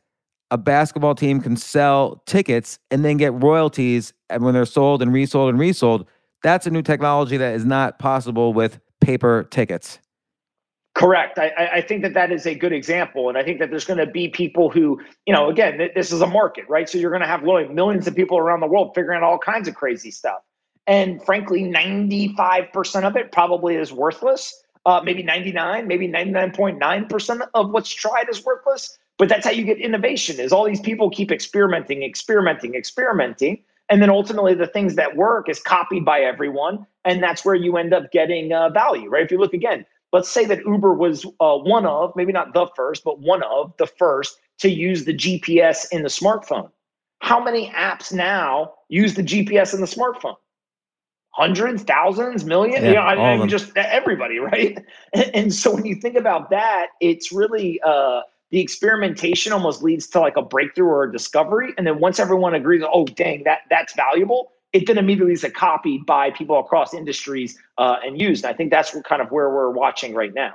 a 0.51 0.57
basketball 0.57 1.15
team 1.15 1.39
can 1.41 1.55
sell 1.55 2.21
tickets 2.25 2.77
and 2.91 3.03
then 3.03 3.17
get 3.17 3.33
royalties 3.41 4.13
and 4.29 4.43
when 4.43 4.53
they're 4.53 4.65
sold 4.65 5.01
and 5.01 5.11
resold 5.13 5.49
and 5.49 5.57
resold. 5.57 6.07
That's 6.43 6.67
a 6.67 6.69
new 6.69 6.81
technology 6.81 7.37
that 7.37 7.55
is 7.55 7.65
not 7.65 7.99
possible 7.99 8.53
with 8.53 8.79
paper 8.99 9.47
tickets. 9.49 9.99
Correct. 10.93 11.39
I, 11.39 11.69
I 11.75 11.81
think 11.81 12.01
that 12.01 12.13
that 12.15 12.33
is 12.33 12.45
a 12.45 12.53
good 12.53 12.73
example. 12.73 13.29
And 13.29 13.37
I 13.37 13.43
think 13.43 13.59
that 13.59 13.69
there's 13.69 13.85
going 13.85 13.99
to 13.99 14.05
be 14.05 14.27
people 14.27 14.69
who, 14.69 15.01
you 15.25 15.33
know, 15.33 15.49
again, 15.49 15.89
this 15.95 16.11
is 16.11 16.19
a 16.19 16.27
market, 16.27 16.65
right? 16.67 16.89
So 16.89 16.97
you're 16.97 17.11
going 17.11 17.21
to 17.21 17.27
have 17.27 17.43
millions 17.43 18.07
of 18.07 18.15
people 18.15 18.37
around 18.37 18.59
the 18.59 18.67
world 18.67 18.91
figuring 18.93 19.17
out 19.17 19.23
all 19.23 19.37
kinds 19.37 19.69
of 19.69 19.75
crazy 19.75 20.11
stuff. 20.11 20.39
And 20.87 21.23
frankly, 21.23 21.63
95% 21.63 23.03
of 23.03 23.15
it 23.15 23.31
probably 23.31 23.75
is 23.75 23.93
worthless. 23.93 24.53
Uh, 24.85 24.99
maybe 25.03 25.23
99, 25.23 25.87
maybe 25.87 26.09
99.9% 26.09 27.47
of 27.53 27.69
what's 27.69 27.93
tried 27.93 28.27
is 28.29 28.43
worthless. 28.43 28.97
But 29.17 29.29
that's 29.29 29.45
how 29.45 29.51
you 29.51 29.63
get 29.63 29.77
innovation 29.77 30.39
is 30.39 30.51
all 30.51 30.65
these 30.65 30.81
people 30.81 31.09
keep 31.09 31.31
experimenting, 31.31 32.03
experimenting, 32.03 32.75
experimenting. 32.75 33.63
And 33.89 34.01
then 34.01 34.09
ultimately 34.09 34.55
the 34.55 34.67
things 34.67 34.95
that 34.95 35.15
work 35.15 35.49
is 35.49 35.59
copied 35.59 36.05
by 36.05 36.21
everyone. 36.21 36.87
And 37.05 37.21
that's 37.21 37.43
where 37.43 37.55
you 37.55 37.77
end 37.77 37.93
up 37.93 38.11
getting 38.11 38.53
uh, 38.53 38.69
value, 38.69 39.09
right? 39.09 39.23
If 39.23 39.31
you 39.31 39.37
look 39.37 39.53
again, 39.53 39.85
let's 40.13 40.29
say 40.29 40.45
that 40.45 40.65
Uber 40.65 40.93
was 40.93 41.25
uh, 41.39 41.57
one 41.57 41.85
of, 41.85 42.15
maybe 42.15 42.31
not 42.31 42.53
the 42.53 42.67
first, 42.75 43.03
but 43.03 43.19
one 43.19 43.43
of 43.43 43.73
the 43.77 43.87
first 43.87 44.39
to 44.59 44.69
use 44.69 45.05
the 45.05 45.13
GPS 45.13 45.87
in 45.91 46.03
the 46.03 46.09
smartphone. 46.09 46.69
How 47.19 47.43
many 47.43 47.69
apps 47.69 48.11
now 48.11 48.73
use 48.89 49.13
the 49.13 49.23
GPS 49.23 49.73
in 49.73 49.81
the 49.81 49.87
smartphone? 49.87 50.35
Hundreds, 51.31 51.83
thousands, 51.83 52.43
millions, 52.43 52.83
yeah, 52.83 52.89
you 52.89 52.95
know, 52.95 53.01
I 53.01 53.37
mean, 53.37 53.47
just 53.47 53.75
everybody, 53.77 54.39
right? 54.39 54.77
And, 55.13 55.35
and, 55.35 55.53
so 55.53 55.73
when 55.73 55.85
you 55.85 55.95
think 55.95 56.17
about 56.17 56.49
that, 56.49 56.87
it's 56.99 57.31
really 57.31 57.79
uh, 57.85 58.21
the 58.51 58.59
experimentation 58.59 59.53
almost 59.53 59.81
leads 59.81 60.07
to 60.07 60.19
like 60.19 60.35
a 60.35 60.41
breakthrough 60.41 60.87
or 60.87 61.03
a 61.05 61.11
discovery. 61.11 61.73
And 61.77 61.87
then 61.87 61.99
once 61.99 62.19
everyone 62.19 62.53
agrees, 62.53 62.83
oh, 62.85 63.05
dang, 63.05 63.43
that 63.45 63.59
that's 63.69 63.95
valuable, 63.95 64.51
it 64.73 64.87
then 64.87 64.97
immediately 64.97 65.33
is 65.33 65.45
copied 65.55 66.05
by 66.05 66.31
people 66.31 66.59
across 66.59 66.93
industries 66.93 67.57
uh, 67.77 67.97
and 68.05 68.19
used. 68.19 68.43
And 68.43 68.53
I 68.53 68.57
think 68.57 68.69
that's 68.69 68.93
what 68.93 69.05
kind 69.05 69.21
of 69.21 69.31
where 69.31 69.49
we're 69.49 69.71
watching 69.71 70.13
right 70.13 70.33
now. 70.33 70.53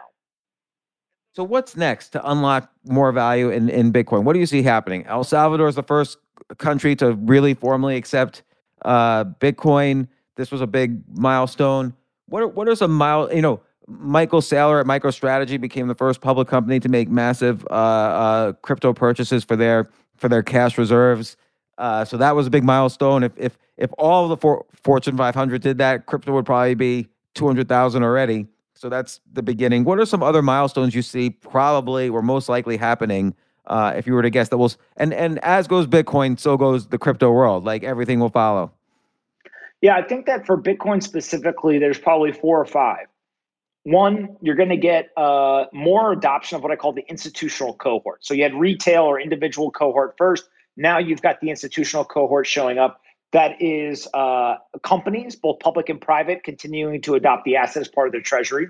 So 1.35 1.45
what's 1.45 1.77
next 1.77 2.11
to 2.11 2.31
unlock 2.31 2.71
more 2.85 3.13
value 3.13 3.51
in, 3.51 3.69
in 3.69 3.93
Bitcoin? 3.93 4.25
What 4.25 4.33
do 4.33 4.39
you 4.39 4.47
see 4.47 4.63
happening? 4.63 5.05
El 5.07 5.25
Salvador 5.25 5.69
is 5.69 5.75
the 5.75 5.83
first 5.83 6.19
country 6.59 6.97
to 6.97 7.13
really 7.15 7.53
formally 7.53 7.97
accept 7.97 8.43
uh, 8.85 9.25
Bitcoin. 9.25 10.09
This 10.37 10.51
was 10.51 10.61
a 10.61 10.67
big 10.67 11.03
milestone. 11.15 11.95
What 12.27 12.43
are, 12.43 12.49
what 12.49 12.69
are 12.69 12.75
some 12.75 12.93
mile? 12.93 13.33
You 13.33 13.43
know, 13.43 13.61
Michael 13.87 14.41
Saylor 14.41 14.81
at 14.81 14.87
MicroStrategy 14.87 15.61
became 15.61 15.87
the 15.87 15.95
first 15.95 16.21
public 16.21 16.49
company 16.49 16.81
to 16.81 16.89
make 16.89 17.09
massive 17.09 17.65
uh, 17.71 17.75
uh, 17.75 18.53
crypto 18.55 18.93
purchases 18.93 19.45
for 19.45 19.57
their 19.57 19.89
for 20.17 20.29
their 20.29 20.43
cash 20.43 20.77
reserves. 20.77 21.37
Uh, 21.79 22.05
so 22.05 22.17
that 22.17 22.35
was 22.35 22.47
a 22.47 22.51
big 22.51 22.65
milestone. 22.65 23.23
If 23.23 23.33
if 23.37 23.59
if 23.77 23.91
all 23.99 24.29
the 24.29 24.37
for, 24.37 24.65
Fortune 24.83 25.17
500 25.17 25.63
did 25.63 25.79
that, 25.79 26.07
crypto 26.07 26.33
would 26.33 26.47
probably 26.47 26.75
be 26.75 27.09
200,000 27.35 28.03
already. 28.03 28.47
So 28.75 28.89
that's 28.89 29.21
the 29.33 29.43
beginning. 29.43 29.85
What 29.85 29.99
are 29.99 30.07
some 30.07 30.23
other 30.23 30.43
milestones 30.43 30.95
you 30.95 31.03
see 31.03 31.31
probably 31.31 32.09
or 32.09 32.23
most 32.23 32.49
likely 32.49 32.77
happening? 32.77 33.35
Uh, 33.67 33.93
if 33.97 34.07
you 34.07 34.15
were 34.15 34.23
to 34.23 34.31
guess 34.31 34.49
that 34.49 34.59
will 34.59 34.73
and 34.97 35.13
and 35.13 35.39
as 35.41 35.67
goes 35.69 35.87
Bitcoin, 35.87 36.39
so 36.39 36.57
goes 36.57 36.89
the 36.89 36.99
crypto 36.99 37.31
world. 37.31 37.65
Like 37.65 37.85
everything 37.85 38.19
will 38.21 38.31
follow. 38.31 38.73
Yeah, 39.81 39.97
I 39.97 40.03
think 40.03 40.27
that 40.27 40.47
for 40.47 40.61
Bitcoin 40.61 41.03
specifically, 41.03 41.79
there's 41.79 41.99
probably 41.99 42.33
four 42.33 42.61
or 42.61 42.65
five. 42.65 43.07
One, 43.87 44.37
you're 44.43 44.57
going 44.57 44.71
to 44.71 44.77
get 44.77 45.11
uh, 45.17 45.67
more 45.73 46.11
adoption 46.11 46.57
of 46.57 46.65
what 46.65 46.73
I 46.73 46.77
call 46.77 46.93
the 46.93 47.05
institutional 47.09 47.73
cohort. 47.75 48.25
So 48.25 48.35
you 48.35 48.43
had 48.43 48.53
retail 48.53 49.05
or 49.05 49.21
individual 49.21 49.71
cohort 49.71 50.17
first. 50.19 50.49
Now 50.77 50.99
you've 50.99 51.23
got 51.23 51.41
the 51.41 51.51
institutional 51.51 52.05
cohort 52.05 52.49
showing 52.49 52.79
up. 52.79 53.01
That 53.31 53.63
is 53.63 54.09
uh, 54.13 54.57
companies, 54.83 55.37
both 55.37 55.61
public 55.61 55.89
and 55.89 56.01
private, 56.01 56.43
continuing 56.43 57.01
to 57.03 57.15
adopt 57.15 57.45
the 57.45 57.55
asset 57.55 57.83
as 57.83 57.87
part 57.87 58.09
of 58.09 58.13
their 58.13 58.23
treasury. 58.23 58.67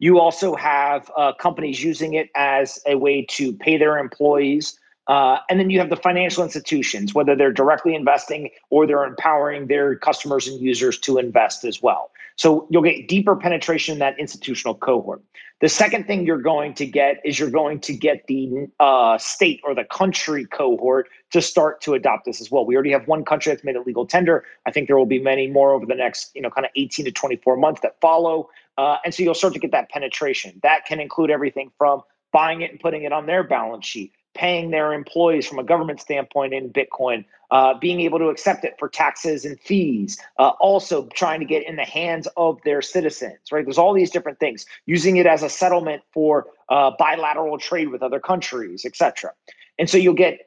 You 0.00 0.18
also 0.18 0.56
have 0.56 1.12
uh, 1.16 1.34
companies 1.34 1.84
using 1.84 2.14
it 2.14 2.30
as 2.34 2.80
a 2.88 2.96
way 2.96 3.24
to 3.30 3.52
pay 3.52 3.78
their 3.78 3.98
employees. 3.98 4.80
Uh, 5.06 5.38
and 5.48 5.60
then 5.60 5.70
you 5.70 5.78
have 5.78 5.90
the 5.90 5.96
financial 5.96 6.42
institutions, 6.42 7.14
whether 7.14 7.36
they're 7.36 7.52
directly 7.52 7.94
investing 7.94 8.50
or 8.70 8.84
they're 8.84 9.04
empowering 9.04 9.68
their 9.68 9.94
customers 9.94 10.48
and 10.48 10.60
users 10.60 10.98
to 10.98 11.18
invest 11.18 11.64
as 11.64 11.80
well. 11.80 12.10
So 12.36 12.66
you'll 12.70 12.82
get 12.82 13.08
deeper 13.08 13.34
penetration 13.34 13.94
in 13.94 13.98
that 14.00 14.18
institutional 14.18 14.74
cohort. 14.74 15.22
The 15.62 15.70
second 15.70 16.06
thing 16.06 16.26
you're 16.26 16.42
going 16.42 16.74
to 16.74 16.84
get 16.84 17.16
is 17.24 17.38
you're 17.38 17.50
going 17.50 17.80
to 17.80 17.94
get 17.94 18.26
the 18.26 18.68
uh, 18.78 19.16
state 19.16 19.60
or 19.64 19.74
the 19.74 19.84
country 19.84 20.44
cohort 20.44 21.08
to 21.32 21.40
start 21.40 21.80
to 21.82 21.94
adopt 21.94 22.26
this 22.26 22.42
as 22.42 22.50
well. 22.50 22.66
We 22.66 22.74
already 22.74 22.92
have 22.92 23.08
one 23.08 23.24
country 23.24 23.52
that's 23.52 23.64
made 23.64 23.76
a 23.76 23.80
legal 23.80 24.06
tender. 24.06 24.44
I 24.66 24.70
think 24.70 24.86
there 24.86 24.98
will 24.98 25.06
be 25.06 25.18
many 25.18 25.46
more 25.46 25.72
over 25.72 25.86
the 25.86 25.94
next, 25.94 26.30
you 26.34 26.42
know, 26.42 26.50
kind 26.50 26.66
of 26.66 26.72
18 26.76 27.06
to 27.06 27.10
24 27.10 27.56
months 27.56 27.80
that 27.80 27.98
follow. 28.02 28.50
Uh, 28.76 28.98
and 29.02 29.14
so 29.14 29.22
you'll 29.22 29.34
start 29.34 29.54
to 29.54 29.58
get 29.58 29.70
that 29.70 29.88
penetration. 29.88 30.60
That 30.62 30.84
can 30.84 31.00
include 31.00 31.30
everything 31.30 31.70
from 31.78 32.02
buying 32.32 32.60
it 32.60 32.70
and 32.70 32.78
putting 32.78 33.04
it 33.04 33.12
on 33.12 33.24
their 33.24 33.42
balance 33.42 33.86
sheet, 33.86 34.12
paying 34.36 34.70
their 34.70 34.92
employees 34.92 35.46
from 35.46 35.58
a 35.58 35.64
government 35.64 36.00
standpoint 36.00 36.52
in 36.52 36.70
Bitcoin, 36.70 37.24
uh, 37.50 37.74
being 37.78 38.00
able 38.00 38.18
to 38.18 38.28
accept 38.28 38.64
it 38.64 38.74
for 38.78 38.88
taxes 38.88 39.44
and 39.44 39.58
fees, 39.60 40.20
uh, 40.38 40.50
also 40.60 41.06
trying 41.14 41.40
to 41.40 41.46
get 41.46 41.66
in 41.66 41.76
the 41.76 41.84
hands 41.84 42.28
of 42.36 42.60
their 42.64 42.82
citizens, 42.82 43.38
right? 43.50 43.64
There's 43.64 43.78
all 43.78 43.94
these 43.94 44.10
different 44.10 44.38
things, 44.38 44.66
using 44.84 45.16
it 45.16 45.26
as 45.26 45.42
a 45.42 45.48
settlement 45.48 46.02
for 46.12 46.46
uh, 46.68 46.90
bilateral 46.98 47.58
trade 47.58 47.88
with 47.88 48.02
other 48.02 48.20
countries, 48.20 48.84
et 48.84 48.94
cetera. 48.94 49.32
And 49.78 49.88
so 49.88 49.96
you'll 49.96 50.14
get 50.14 50.40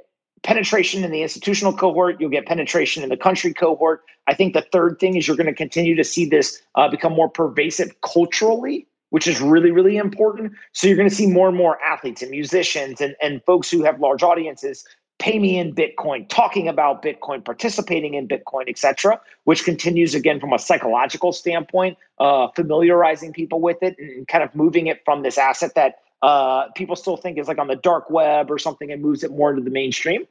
penetration 0.43 1.04
in 1.04 1.12
the 1.12 1.21
institutional 1.21 1.73
cohort, 1.73 2.19
you'll 2.19 2.30
get 2.30 2.45
penetration 2.45 3.04
in 3.04 3.10
the 3.10 3.17
country 3.17 3.54
cohort. 3.54 4.04
I 4.28 4.36
think 4.36 4.54
the 4.54 4.65
third 4.71 4.99
thing 4.99 5.15
is 5.17 5.28
you're 5.28 5.38
going 5.38 5.47
to 5.47 5.54
continue 5.54 5.95
to 5.95 6.04
see 6.04 6.25
this 6.25 6.62
uh, 6.75 6.88
become 6.88 7.13
more 7.13 7.30
pervasive 7.30 7.95
culturally 8.02 8.88
which 9.10 9.28
is 9.28 9.41
really, 9.41 9.72
really 9.72 9.98
important. 9.98 10.54
So 10.74 10.88
you're 10.88 10.98
going 10.98 11.10
to 11.10 11.15
see 11.15 11.28
more 11.28 11.48
and 11.48 11.58
more 11.58 11.82
athletes 11.82 12.22
and 12.22 12.32
musicians 12.32 13.02
and, 13.02 13.15
and 13.22 13.43
folks 13.45 13.69
who 13.69 13.84
have 13.84 14.00
large 14.00 14.24
audiences 14.24 14.86
pay 15.19 15.38
me 15.38 15.58
in 15.58 15.76
Bitcoin, 15.76 16.28
talking 16.30 16.67
about 16.67 17.04
Bitcoin, 17.04 17.43
participating 17.43 18.13
in 18.13 18.28
Bitcoin, 18.28 18.69
etc., 18.69 19.19
which 19.43 19.65
continues 19.65 20.15
again 20.15 20.39
from 20.39 20.54
a 20.54 20.60
psychological 20.60 21.34
standpoint, 21.34 21.98
uh, 22.19 22.48
familiarizing 22.56 23.34
people 23.34 23.60
with 23.60 23.84
it 23.84 23.95
and 24.00 24.28
kind 24.30 24.43
of 24.43 24.56
moving 24.56 24.88
it 24.88 25.02
from 25.04 25.22
this 25.22 25.38
asset 25.38 25.76
that 25.76 26.00
uh, 26.22 26.67
people 26.76 26.95
still 26.95 27.17
think 27.17 27.38
is 27.38 27.48
like 27.48 27.60
on 27.60 27.67
the 27.67 27.76
dark 27.76 28.10
web 28.10 28.50
or 28.50 28.58
something 28.58 28.91
and 28.91 29.02
moves 29.02 29.24
it 29.24 29.32
more 29.32 29.50
into 29.52 29.62
the 29.62 29.69
mainstream. 29.69 30.26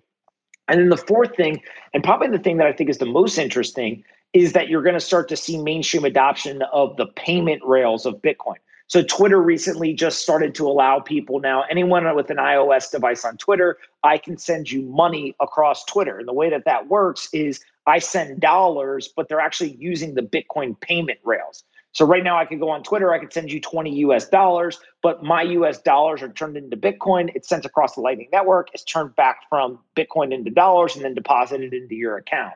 And 0.68 0.80
then 0.80 0.88
the 0.88 0.96
fourth 0.96 1.34
thing, 1.34 1.62
and 1.94 2.02
probably 2.02 2.28
the 2.28 2.38
thing 2.38 2.58
that 2.58 2.66
I 2.66 2.72
think 2.72 2.90
is 2.90 2.98
the 2.98 3.06
most 3.06 3.38
interesting, 3.38 4.04
is 4.34 4.52
that 4.52 4.68
you're 4.68 4.82
going 4.82 4.94
to 4.94 5.00
start 5.00 5.28
to 5.28 5.36
see 5.36 5.56
mainstream 5.56 6.04
adoption 6.04 6.62
of 6.72 6.96
the 6.96 7.06
payment 7.06 7.62
rails 7.64 8.04
of 8.04 8.20
Bitcoin. 8.20 8.56
So 8.88 9.02
Twitter 9.02 9.40
recently 9.40 9.92
just 9.92 10.22
started 10.22 10.54
to 10.54 10.66
allow 10.66 10.98
people 10.98 11.40
now, 11.40 11.64
anyone 11.70 12.16
with 12.16 12.30
an 12.30 12.38
iOS 12.38 12.90
device 12.90 13.22
on 13.22 13.36
Twitter, 13.36 13.76
I 14.02 14.16
can 14.16 14.38
send 14.38 14.72
you 14.72 14.80
money 14.80 15.36
across 15.40 15.84
Twitter. 15.84 16.18
And 16.18 16.26
the 16.26 16.32
way 16.32 16.48
that 16.48 16.64
that 16.64 16.88
works 16.88 17.28
is 17.34 17.60
I 17.86 17.98
send 17.98 18.40
dollars, 18.40 19.06
but 19.06 19.28
they're 19.28 19.40
actually 19.40 19.74
using 19.74 20.14
the 20.14 20.22
Bitcoin 20.22 20.78
payment 20.80 21.18
rails. 21.22 21.64
So 21.92 22.06
right 22.06 22.24
now 22.24 22.38
I 22.38 22.46
could 22.46 22.60
go 22.60 22.70
on 22.70 22.82
Twitter, 22.82 23.12
I 23.12 23.18
could 23.18 23.32
send 23.32 23.52
you 23.52 23.60
20 23.60 23.94
US 24.06 24.26
dollars, 24.26 24.80
but 25.02 25.22
my 25.22 25.42
US 25.42 25.82
dollars 25.82 26.22
are 26.22 26.30
turned 26.30 26.56
into 26.56 26.76
Bitcoin. 26.76 27.30
It's 27.34 27.48
sent 27.48 27.66
across 27.66 27.94
the 27.94 28.00
Lightning 28.00 28.28
Network. 28.32 28.68
It's 28.72 28.84
turned 28.84 29.14
back 29.16 29.40
from 29.50 29.80
Bitcoin 29.96 30.32
into 30.32 30.50
dollars 30.50 30.96
and 30.96 31.04
then 31.04 31.14
deposited 31.14 31.74
into 31.74 31.94
your 31.94 32.16
account. 32.16 32.54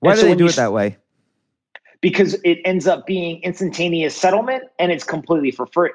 Why 0.00 0.12
and 0.12 0.18
do 0.18 0.22
so 0.22 0.28
they 0.28 0.34
do 0.34 0.46
it 0.46 0.56
that 0.56 0.74
way? 0.74 0.98
Because 2.00 2.34
it 2.44 2.58
ends 2.64 2.86
up 2.86 3.06
being 3.06 3.42
instantaneous 3.42 4.16
settlement 4.16 4.64
and 4.78 4.90
it's 4.90 5.04
completely 5.04 5.50
for 5.50 5.66
free. 5.66 5.90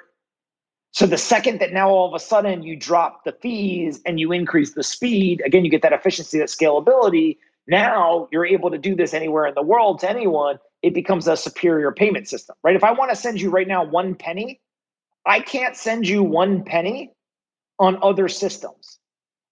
So 0.92 1.06
the 1.06 1.18
second 1.18 1.60
that 1.60 1.74
now 1.74 1.90
all 1.90 2.08
of 2.08 2.14
a 2.14 2.24
sudden 2.24 2.64
you 2.64 2.76
drop 2.76 3.26
the 3.26 3.34
fees 3.34 4.00
and 4.06 4.20
you 4.20 4.32
increase 4.32 4.74
the 4.74 4.84
speed, 4.84 5.42
again, 5.46 5.66
you 5.66 5.72
get 5.72 5.82
that 5.82 5.94
efficiency, 5.94 6.38
that 6.40 6.48
scalability. 6.48 7.38
Now 7.68 8.30
you're 8.32 8.46
able 8.46 8.72
to 8.72 8.78
do 8.78 8.96
this 8.96 9.14
anywhere 9.14 9.46
in 9.46 9.56
the 9.56 9.62
world 9.62 10.00
to 10.00 10.10
anyone. 10.10 10.58
It 10.84 10.94
becomes 10.94 11.28
a 11.28 11.36
superior 11.36 11.92
payment 11.92 12.28
system, 12.28 12.56
right? 12.64 12.76
If 12.76 12.84
I 12.84 12.92
want 12.92 13.10
to 13.10 13.16
send 13.16 13.42
you 13.42 13.50
right 13.50 13.68
now 13.68 13.84
one 13.84 14.16
penny, 14.16 14.62
I 15.26 15.40
can't 15.40 15.76
send 15.76 16.08
you 16.08 16.24
one 16.24 16.64
penny 16.64 17.12
on 17.80 17.98
other 18.02 18.30
systems. 18.30 19.00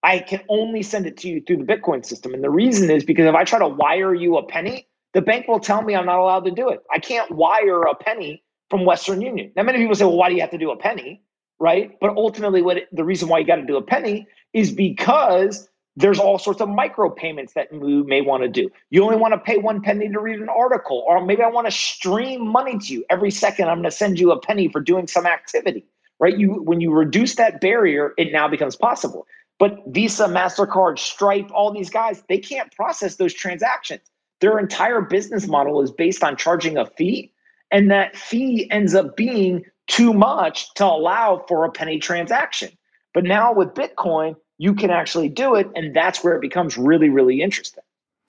I 0.02 0.20
can 0.20 0.40
only 0.48 0.82
send 0.82 1.06
it 1.06 1.16
to 1.18 1.28
you 1.28 1.42
through 1.42 1.58
the 1.58 1.64
Bitcoin 1.64 2.06
system. 2.06 2.34
And 2.34 2.44
the 2.44 2.50
reason 2.50 2.90
is 2.90 3.04
because 3.04 3.26
if 3.26 3.34
I 3.34 3.44
try 3.44 3.58
to 3.58 3.68
wire 3.68 4.14
you 4.14 4.36
a 4.36 4.46
penny, 4.46 4.86
the 5.14 5.22
bank 5.22 5.48
will 5.48 5.60
tell 5.60 5.82
me 5.82 5.94
I'm 5.94 6.06
not 6.06 6.18
allowed 6.18 6.44
to 6.44 6.50
do 6.50 6.68
it. 6.68 6.80
I 6.92 6.98
can't 6.98 7.30
wire 7.30 7.82
a 7.82 7.94
penny 7.94 8.42
from 8.68 8.84
Western 8.84 9.20
Union. 9.20 9.52
Now, 9.56 9.62
many 9.62 9.78
people 9.78 9.94
say, 9.94 10.04
well, 10.04 10.16
why 10.16 10.28
do 10.28 10.34
you 10.34 10.40
have 10.40 10.50
to 10.50 10.58
do 10.58 10.70
a 10.70 10.76
penny? 10.76 11.22
Right. 11.60 11.98
But 12.00 12.16
ultimately, 12.16 12.62
what 12.62 12.78
the 12.92 13.04
reason 13.04 13.28
why 13.28 13.38
you 13.38 13.46
got 13.46 13.56
to 13.56 13.66
do 13.66 13.76
a 13.76 13.82
penny 13.82 14.26
is 14.52 14.72
because 14.72 15.68
there's 15.96 16.18
all 16.18 16.38
sorts 16.38 16.60
of 16.60 16.68
micro 16.68 17.08
payments 17.08 17.54
that 17.54 17.72
you 17.72 18.04
may 18.04 18.20
want 18.20 18.42
to 18.42 18.48
do. 18.48 18.68
You 18.90 19.04
only 19.04 19.16
want 19.16 19.32
to 19.34 19.38
pay 19.38 19.58
one 19.58 19.80
penny 19.80 20.08
to 20.08 20.18
read 20.18 20.40
an 20.40 20.48
article, 20.48 21.04
or 21.06 21.24
maybe 21.24 21.42
I 21.42 21.48
want 21.48 21.68
to 21.68 21.70
stream 21.70 22.46
money 22.46 22.78
to 22.78 22.92
you 22.92 23.04
every 23.10 23.30
second. 23.30 23.68
I'm 23.68 23.76
going 23.76 23.84
to 23.84 23.92
send 23.92 24.18
you 24.18 24.32
a 24.32 24.40
penny 24.40 24.68
for 24.68 24.80
doing 24.80 25.06
some 25.06 25.26
activity, 25.26 25.86
right? 26.18 26.36
You 26.36 26.54
when 26.62 26.80
you 26.80 26.92
reduce 26.92 27.36
that 27.36 27.60
barrier, 27.60 28.12
it 28.18 28.32
now 28.32 28.48
becomes 28.48 28.74
possible. 28.74 29.26
But 29.60 29.78
Visa, 29.86 30.26
Mastercard, 30.26 30.98
Stripe, 30.98 31.48
all 31.54 31.72
these 31.72 31.90
guys, 31.90 32.24
they 32.28 32.38
can't 32.38 32.74
process 32.74 33.14
those 33.16 33.32
transactions. 33.32 34.02
Their 34.40 34.58
entire 34.58 35.00
business 35.00 35.46
model 35.46 35.80
is 35.80 35.90
based 35.90 36.22
on 36.22 36.36
charging 36.36 36.76
a 36.76 36.86
fee. 36.86 37.32
And 37.70 37.90
that 37.90 38.16
fee 38.16 38.70
ends 38.70 38.94
up 38.94 39.16
being 39.16 39.64
too 39.86 40.12
much 40.12 40.72
to 40.74 40.84
allow 40.84 41.44
for 41.48 41.64
a 41.64 41.70
penny 41.70 41.98
transaction. 41.98 42.70
But 43.12 43.24
now 43.24 43.52
with 43.52 43.68
Bitcoin, 43.70 44.36
you 44.58 44.74
can 44.74 44.90
actually 44.90 45.28
do 45.28 45.54
it. 45.54 45.68
And 45.74 45.94
that's 45.94 46.22
where 46.22 46.34
it 46.34 46.40
becomes 46.40 46.76
really, 46.76 47.08
really 47.08 47.42
interesting. 47.42 47.82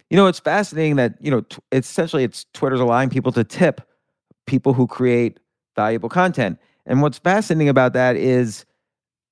You 0.09 0.17
know, 0.17 0.27
it's 0.27 0.39
fascinating 0.39 0.95
that, 0.97 1.15
you 1.19 1.31
know, 1.31 1.41
t- 1.41 1.57
essentially 1.71 2.23
it's 2.23 2.45
Twitter's 2.53 2.79
allowing 2.79 3.09
people 3.09 3.31
to 3.33 3.43
tip 3.43 3.81
people 4.45 4.73
who 4.73 4.87
create 4.87 5.39
valuable 5.75 6.09
content. 6.09 6.59
And 6.85 7.01
what's 7.01 7.17
fascinating 7.17 7.69
about 7.69 7.93
that 7.93 8.15
is, 8.15 8.65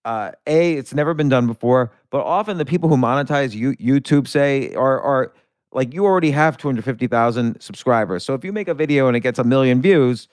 uh, 0.06 0.32
a, 0.48 0.74
it's 0.74 0.94
never 0.94 1.14
been 1.14 1.30
done 1.30 1.48
before, 1.48 1.92
but 2.10 2.24
often 2.24 2.58
the 2.58 2.66
people 2.66 2.90
who 2.90 2.98
monetize 2.98 3.54
you, 3.54 3.74
YouTube 3.78 4.28
say 4.28 4.74
are 4.74 5.00
are 5.00 5.34
like 5.74 5.94
you 5.94 6.06
already 6.06 6.32
have 6.32 6.58
250,000 6.58 7.60
subscribers. 7.60 8.24
So 8.24 8.34
if 8.34 8.44
you 8.44 8.54
make 8.54 8.68
a 8.68 8.74
video 8.74 9.08
and 9.08 9.18
it 9.18 9.22
gets 9.22 9.40
a 9.40 9.44
million 9.44 9.82
views, 9.82 10.28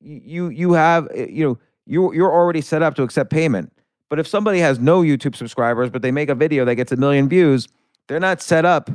you 0.00 0.48
you 0.48 0.72
have 0.72 1.08
eh, 1.14 1.26
you 1.28 1.44
know 1.44 1.58
you 1.86 2.12
you're 2.14 2.32
already 2.32 2.60
set 2.60 2.82
up 2.82 2.94
to 2.96 3.02
accept 3.02 3.30
payment. 3.30 3.72
But 4.08 4.18
if 4.18 4.26
somebody 4.26 4.60
has 4.60 4.78
no 4.78 5.02
YouTube 5.02 5.36
subscribers 5.36 5.90
but 5.90 6.02
they 6.02 6.12
make 6.12 6.28
a 6.28 6.34
video 6.34 6.64
that 6.64 6.76
gets 6.76 6.92
a 6.92 6.96
million 6.96 7.28
views, 7.28 7.68
they're 8.06 8.20
not 8.20 8.40
set 8.40 8.64
up 8.64 8.90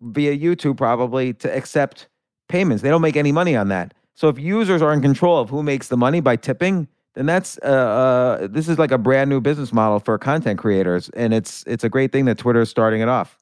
via 0.00 0.36
YouTube 0.36 0.76
probably 0.76 1.32
to 1.34 1.54
accept 1.54 2.08
payments. 2.48 2.82
They 2.82 2.88
don't 2.88 3.02
make 3.02 3.16
any 3.16 3.32
money 3.32 3.56
on 3.56 3.68
that. 3.68 3.94
So 4.14 4.28
if 4.28 4.38
users 4.38 4.82
are 4.82 4.92
in 4.92 5.02
control 5.02 5.38
of 5.38 5.50
who 5.50 5.62
makes 5.62 5.88
the 5.88 5.96
money 5.96 6.20
by 6.20 6.36
tipping, 6.36 6.88
then 7.14 7.26
that's 7.26 7.58
uh, 7.62 7.66
uh, 8.40 8.46
this 8.46 8.68
is 8.68 8.78
like 8.78 8.90
a 8.90 8.98
brand 8.98 9.30
new 9.30 9.40
business 9.40 9.72
model 9.72 10.00
for 10.00 10.18
content 10.18 10.58
creators, 10.58 11.08
and 11.10 11.32
it's 11.32 11.64
it's 11.66 11.84
a 11.84 11.88
great 11.88 12.12
thing 12.12 12.26
that 12.26 12.38
Twitter 12.38 12.60
is 12.60 12.70
starting 12.70 13.00
it 13.00 13.08
off. 13.08 13.38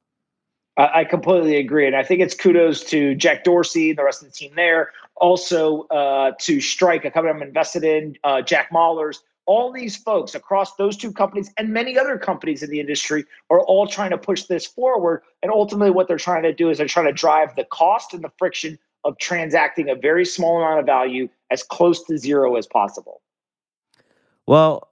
I 0.77 1.05
completely 1.05 1.57
agree, 1.57 1.87
and 1.87 1.95
I 1.95 2.03
think 2.03 2.21
it's 2.21 2.35
kudos 2.35 2.83
to 2.85 3.15
Jack 3.15 3.45
Dorsey, 3.45 3.91
and 3.91 3.99
the 3.99 4.03
rest 4.03 4.23
of 4.23 4.29
the 4.29 4.35
team 4.35 4.53
there, 4.57 4.91
also 5.15 5.83
uh, 5.83 6.33
to 6.41 6.61
Strike, 6.61 7.05
a 7.05 7.13
company 7.13 7.33
I'm 7.33 7.43
invested 7.43 7.85
in, 7.85 8.17
uh, 8.25 8.43
Jack 8.43 8.71
Mallers. 8.73 9.19
All 9.47 9.71
these 9.71 9.95
folks 9.95 10.35
across 10.35 10.75
those 10.77 10.97
two 10.97 11.13
companies 11.13 11.53
and 11.59 11.69
many 11.69 11.97
other 11.99 12.19
companies 12.19 12.63
in 12.63 12.71
the 12.71 12.81
industry 12.81 13.25
are 13.51 13.61
all 13.61 13.87
trying 13.87 14.11
to 14.11 14.19
push 14.19 14.45
this 14.45 14.67
forward. 14.67 15.23
And 15.43 15.53
ultimately, 15.53 15.91
what 15.91 16.09
they're 16.09 16.17
trying 16.17 16.43
to 16.45 16.53
do 16.53 16.71
is 16.71 16.79
they're 16.79 16.89
trying 16.89 17.07
to 17.07 17.13
drive 17.13 17.55
the 17.55 17.65
cost 17.65 18.15
and 18.15 18.25
the 18.25 18.33
friction 18.39 18.79
of 19.05 19.19
transacting 19.19 19.91
a 19.91 19.95
very 19.95 20.25
small 20.25 20.57
amount 20.57 20.81
of 20.81 20.87
value 20.87 21.29
as 21.51 21.63
close 21.63 22.03
to 22.05 22.17
zero 22.17 22.57
as 22.57 22.67
possible. 22.67 23.21
Well, 24.47 24.89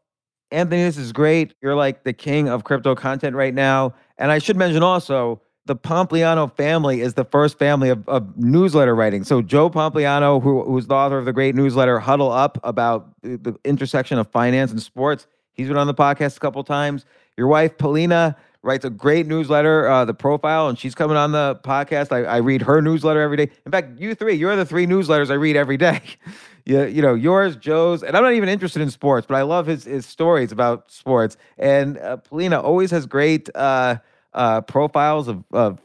Anthony, 0.51 0.83
this 0.83 0.99
is 0.99 1.12
great. 1.12 1.55
You're 1.62 1.74
like 1.74 2.05
the 2.05 2.12
king 2.12 2.49
of 2.49 2.62
crypto 2.62 2.95
content 2.95 3.35
right 3.35 3.55
now. 3.55 3.95
And 4.18 4.30
I 4.30 4.39
should 4.39 4.57
mention 4.57 4.83
also, 4.83 5.41
the 5.66 5.76
Pompliano 5.76 6.54
family 6.56 7.00
is 7.00 7.14
the 7.14 7.24
first 7.24 7.58
family 7.58 7.88
of, 7.88 8.08
of 8.08 8.36
newsletter 8.36 8.94
writing. 8.94 9.22
So 9.22 9.42
Joe 9.42 9.70
Pompliano, 9.70 10.42
who, 10.42 10.64
who's 10.64 10.88
the 10.88 10.94
author 10.94 11.18
of 11.18 11.24
the 11.24 11.32
great 11.32 11.54
newsletter 11.54 12.00
Huddle 12.00 12.32
Up 12.32 12.58
about 12.64 13.10
the, 13.22 13.56
intersection 13.64 14.18
of 14.18 14.28
finance 14.28 14.72
and 14.72 14.82
sports, 14.82 15.26
he's 15.52 15.68
been 15.68 15.76
on 15.76 15.86
the 15.86 15.94
podcast 15.94 16.36
a 16.36 16.40
couple 16.40 16.64
times. 16.64 17.04
Your 17.36 17.46
wife 17.46 17.78
Polina 17.78 18.36
writes 18.62 18.84
a 18.84 18.90
great 18.90 19.26
newsletter, 19.26 19.88
uh, 19.88 20.04
the 20.04 20.14
profile, 20.14 20.68
and 20.68 20.78
she's 20.78 20.94
coming 20.94 21.16
on 21.16 21.32
the 21.32 21.58
podcast. 21.64 22.12
I, 22.12 22.24
I 22.24 22.36
read 22.38 22.62
her 22.62 22.82
newsletter 22.82 23.20
every 23.20 23.36
day. 23.36 23.50
In 23.64 23.72
fact, 23.72 24.00
you 24.00 24.14
three, 24.14 24.34
you're 24.34 24.56
the 24.56 24.66
three 24.66 24.86
newsletters 24.86 25.30
I 25.30 25.34
read 25.34 25.56
every 25.56 25.76
day. 25.76 26.00
you, 26.64 26.84
you 26.86 27.02
know, 27.02 27.14
yours, 27.14 27.56
Joe's, 27.56 28.02
and 28.02 28.16
I'm 28.16 28.22
not 28.22 28.34
even 28.34 28.48
interested 28.48 28.82
in 28.82 28.90
sports, 28.90 29.26
but 29.28 29.36
I 29.36 29.42
love 29.42 29.66
his 29.66 29.84
his 29.84 30.06
stories 30.06 30.52
about 30.52 30.90
sports. 30.90 31.36
And 31.56 31.98
uh, 31.98 32.16
Polina 32.18 32.60
always 32.60 32.90
has 32.90 33.06
great. 33.06 33.48
Uh, 33.54 33.96
uh, 34.35 34.61
profiles 34.62 35.28
of, 35.28 35.45
of 35.53 35.80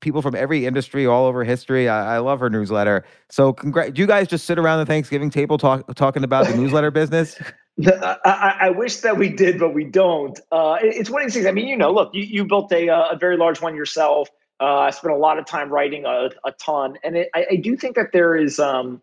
people 0.00 0.22
from 0.22 0.34
every 0.34 0.66
industry 0.66 1.06
all 1.06 1.26
over 1.26 1.44
history. 1.44 1.88
I, 1.88 2.16
I 2.16 2.18
love 2.18 2.40
her 2.40 2.50
newsletter. 2.50 3.04
So, 3.28 3.52
congr- 3.52 3.92
do 3.92 4.00
you 4.00 4.06
guys 4.06 4.28
just 4.28 4.46
sit 4.46 4.58
around 4.58 4.78
the 4.78 4.86
Thanksgiving 4.86 5.30
table 5.30 5.58
talk, 5.58 5.94
talking 5.94 6.24
about 6.24 6.46
the 6.46 6.56
newsletter 6.56 6.90
business? 6.90 7.40
I, 7.86 8.56
I, 8.60 8.70
wish 8.70 8.98
that 8.98 9.16
we 9.16 9.30
did, 9.30 9.58
but 9.58 9.72
we 9.72 9.84
don't. 9.84 10.38
Uh, 10.52 10.76
it, 10.82 10.96
it's 10.96 11.10
one 11.10 11.22
of 11.22 11.26
these 11.26 11.34
things. 11.34 11.46
I 11.46 11.52
mean, 11.52 11.68
you 11.68 11.76
know, 11.76 11.92
look, 11.92 12.10
you, 12.12 12.22
you 12.22 12.44
built 12.44 12.72
a, 12.72 12.88
a 12.88 13.16
very 13.18 13.36
large 13.36 13.60
one 13.60 13.74
yourself. 13.74 14.28
Uh, 14.60 14.80
I 14.80 14.90
spent 14.90 15.14
a 15.14 15.16
lot 15.16 15.38
of 15.38 15.46
time 15.46 15.70
writing 15.70 16.04
a, 16.04 16.30
a 16.44 16.52
ton, 16.52 16.98
and 17.02 17.16
it, 17.16 17.30
I, 17.34 17.46
I, 17.52 17.56
do 17.56 17.76
think 17.76 17.96
that 17.96 18.12
there 18.12 18.36
is 18.36 18.60
um, 18.60 19.00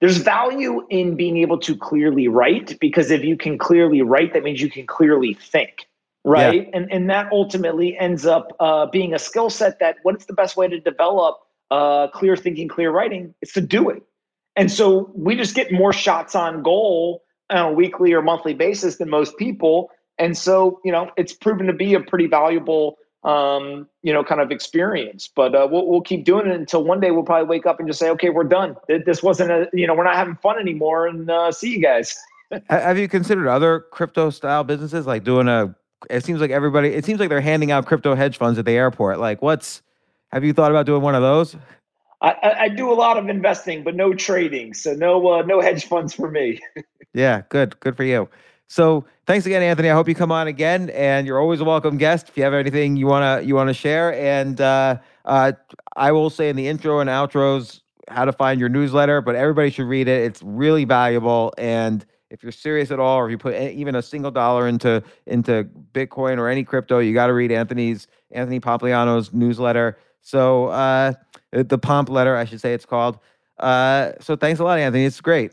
there's 0.00 0.18
value 0.18 0.86
in 0.90 1.16
being 1.16 1.38
able 1.38 1.58
to 1.60 1.74
clearly 1.74 2.28
write 2.28 2.78
because 2.78 3.10
if 3.10 3.24
you 3.24 3.36
can 3.36 3.56
clearly 3.56 4.02
write, 4.02 4.34
that 4.34 4.42
means 4.42 4.60
you 4.60 4.68
can 4.68 4.86
clearly 4.86 5.32
think 5.32 5.87
right? 6.28 6.68
Yeah. 6.68 6.70
And 6.76 6.92
and 6.92 7.10
that 7.10 7.30
ultimately 7.32 7.96
ends 7.98 8.26
up 8.26 8.52
uh, 8.60 8.86
being 8.86 9.14
a 9.14 9.18
skill 9.18 9.50
set 9.50 9.78
that 9.80 9.96
what's 10.02 10.26
the 10.26 10.32
best 10.32 10.56
way 10.56 10.68
to 10.68 10.78
develop 10.78 11.38
uh, 11.70 12.08
clear 12.08 12.36
thinking, 12.36 12.68
clear 12.68 12.90
writing? 12.90 13.34
It's 13.42 13.52
to 13.54 13.60
do 13.60 13.90
it. 13.90 14.02
And 14.56 14.70
so 14.70 15.10
we 15.14 15.36
just 15.36 15.54
get 15.54 15.72
more 15.72 15.92
shots 15.92 16.34
on 16.34 16.62
goal 16.62 17.22
on 17.50 17.58
a 17.58 17.72
weekly 17.72 18.12
or 18.12 18.22
monthly 18.22 18.54
basis 18.54 18.96
than 18.96 19.08
most 19.08 19.36
people. 19.38 19.90
And 20.18 20.36
so 20.36 20.80
you 20.84 20.92
know 20.92 21.10
it's 21.16 21.32
proven 21.32 21.66
to 21.66 21.72
be 21.72 21.94
a 21.94 22.00
pretty 22.00 22.26
valuable 22.26 22.98
um, 23.24 23.88
you 24.02 24.12
know, 24.12 24.22
kind 24.22 24.40
of 24.40 24.50
experience. 24.50 25.28
But 25.34 25.54
uh, 25.54 25.68
we'll, 25.70 25.86
we'll 25.86 26.00
keep 26.00 26.24
doing 26.24 26.46
it 26.46 26.54
until 26.54 26.84
one 26.84 27.00
day 27.00 27.10
we'll 27.10 27.24
probably 27.24 27.48
wake 27.48 27.66
up 27.66 27.78
and 27.78 27.88
just 27.88 27.98
say, 27.98 28.10
okay, 28.10 28.30
we're 28.30 28.44
done. 28.44 28.76
This 28.88 29.22
wasn't 29.22 29.50
a, 29.50 29.68
you 29.72 29.86
know, 29.86 29.94
we're 29.94 30.04
not 30.04 30.14
having 30.14 30.36
fun 30.36 30.58
anymore 30.58 31.06
and 31.06 31.30
uh, 31.30 31.50
see 31.50 31.72
you 31.72 31.82
guys. 31.82 32.16
Have 32.70 32.96
you 32.96 33.08
considered 33.08 33.48
other 33.48 33.80
crypto 33.90 34.30
style 34.30 34.64
businesses 34.64 35.06
like 35.06 35.24
doing 35.24 35.48
a 35.48 35.74
it 36.10 36.24
seems 36.24 36.40
like 36.40 36.50
everybody. 36.50 36.88
It 36.90 37.04
seems 37.04 37.20
like 37.20 37.28
they're 37.28 37.40
handing 37.40 37.70
out 37.70 37.86
crypto 37.86 38.14
hedge 38.14 38.36
funds 38.36 38.58
at 38.58 38.64
the 38.64 38.72
airport. 38.72 39.18
Like, 39.18 39.42
what's? 39.42 39.82
Have 40.32 40.44
you 40.44 40.52
thought 40.52 40.70
about 40.70 40.86
doing 40.86 41.02
one 41.02 41.14
of 41.14 41.22
those? 41.22 41.56
I, 42.20 42.56
I 42.60 42.68
do 42.68 42.90
a 42.90 42.94
lot 42.94 43.16
of 43.16 43.28
investing, 43.28 43.84
but 43.84 43.94
no 43.94 44.12
trading. 44.12 44.74
So 44.74 44.92
no 44.92 45.26
uh, 45.28 45.42
no 45.42 45.60
hedge 45.60 45.86
funds 45.86 46.14
for 46.14 46.30
me. 46.30 46.60
yeah, 47.14 47.42
good, 47.48 47.78
good 47.80 47.96
for 47.96 48.04
you. 48.04 48.28
So 48.66 49.04
thanks 49.26 49.46
again, 49.46 49.62
Anthony. 49.62 49.88
I 49.88 49.94
hope 49.94 50.08
you 50.08 50.14
come 50.14 50.32
on 50.32 50.48
again, 50.48 50.90
and 50.90 51.26
you're 51.26 51.40
always 51.40 51.60
a 51.60 51.64
welcome 51.64 51.96
guest. 51.96 52.28
If 52.28 52.36
you 52.36 52.42
have 52.42 52.54
anything 52.54 52.96
you 52.96 53.06
wanna 53.06 53.42
you 53.42 53.54
wanna 53.54 53.72
share, 53.72 54.14
and 54.14 54.60
uh, 54.60 54.98
uh, 55.24 55.52
I 55.96 56.12
will 56.12 56.30
say 56.30 56.48
in 56.48 56.56
the 56.56 56.66
intro 56.66 57.00
and 57.00 57.08
outros 57.08 57.80
how 58.08 58.24
to 58.24 58.32
find 58.32 58.58
your 58.58 58.68
newsletter, 58.68 59.20
but 59.20 59.36
everybody 59.36 59.70
should 59.70 59.86
read 59.86 60.08
it. 60.08 60.22
It's 60.22 60.42
really 60.42 60.84
valuable 60.84 61.54
and 61.56 62.04
if 62.30 62.42
you're 62.42 62.52
serious 62.52 62.90
at 62.90 63.00
all, 63.00 63.18
or 63.18 63.26
if 63.26 63.30
you 63.30 63.38
put 63.38 63.54
even 63.54 63.94
a 63.94 64.02
single 64.02 64.30
dollar 64.30 64.68
into 64.68 65.02
into 65.26 65.68
Bitcoin 65.92 66.38
or 66.38 66.48
any 66.48 66.64
crypto, 66.64 66.98
you 66.98 67.14
got 67.14 67.28
to 67.28 67.34
read 67.34 67.50
Anthony's 67.50 68.06
Anthony 68.30 68.60
Pompliano's 68.60 69.32
newsletter. 69.32 69.98
So 70.20 70.66
uh, 70.66 71.14
the 71.52 71.78
Pomp 71.78 72.10
letter, 72.10 72.36
I 72.36 72.44
should 72.44 72.60
say, 72.60 72.74
it's 72.74 72.84
called. 72.84 73.18
Uh, 73.58 74.12
so 74.20 74.36
thanks 74.36 74.60
a 74.60 74.64
lot, 74.64 74.78
Anthony. 74.78 75.04
It's 75.04 75.20
great. 75.20 75.52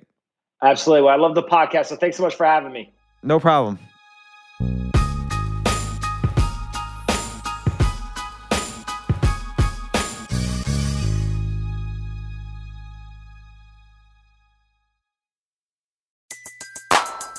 Absolutely. 0.61 1.03
Well, 1.03 1.13
I 1.13 1.17
love 1.17 1.35
the 1.35 1.43
podcast. 1.43 1.87
So 1.87 1.95
thanks 1.95 2.17
so 2.17 2.23
much 2.23 2.35
for 2.35 2.45
having 2.45 2.71
me. 2.71 2.93
No 3.23 3.39
problem. 3.39 3.79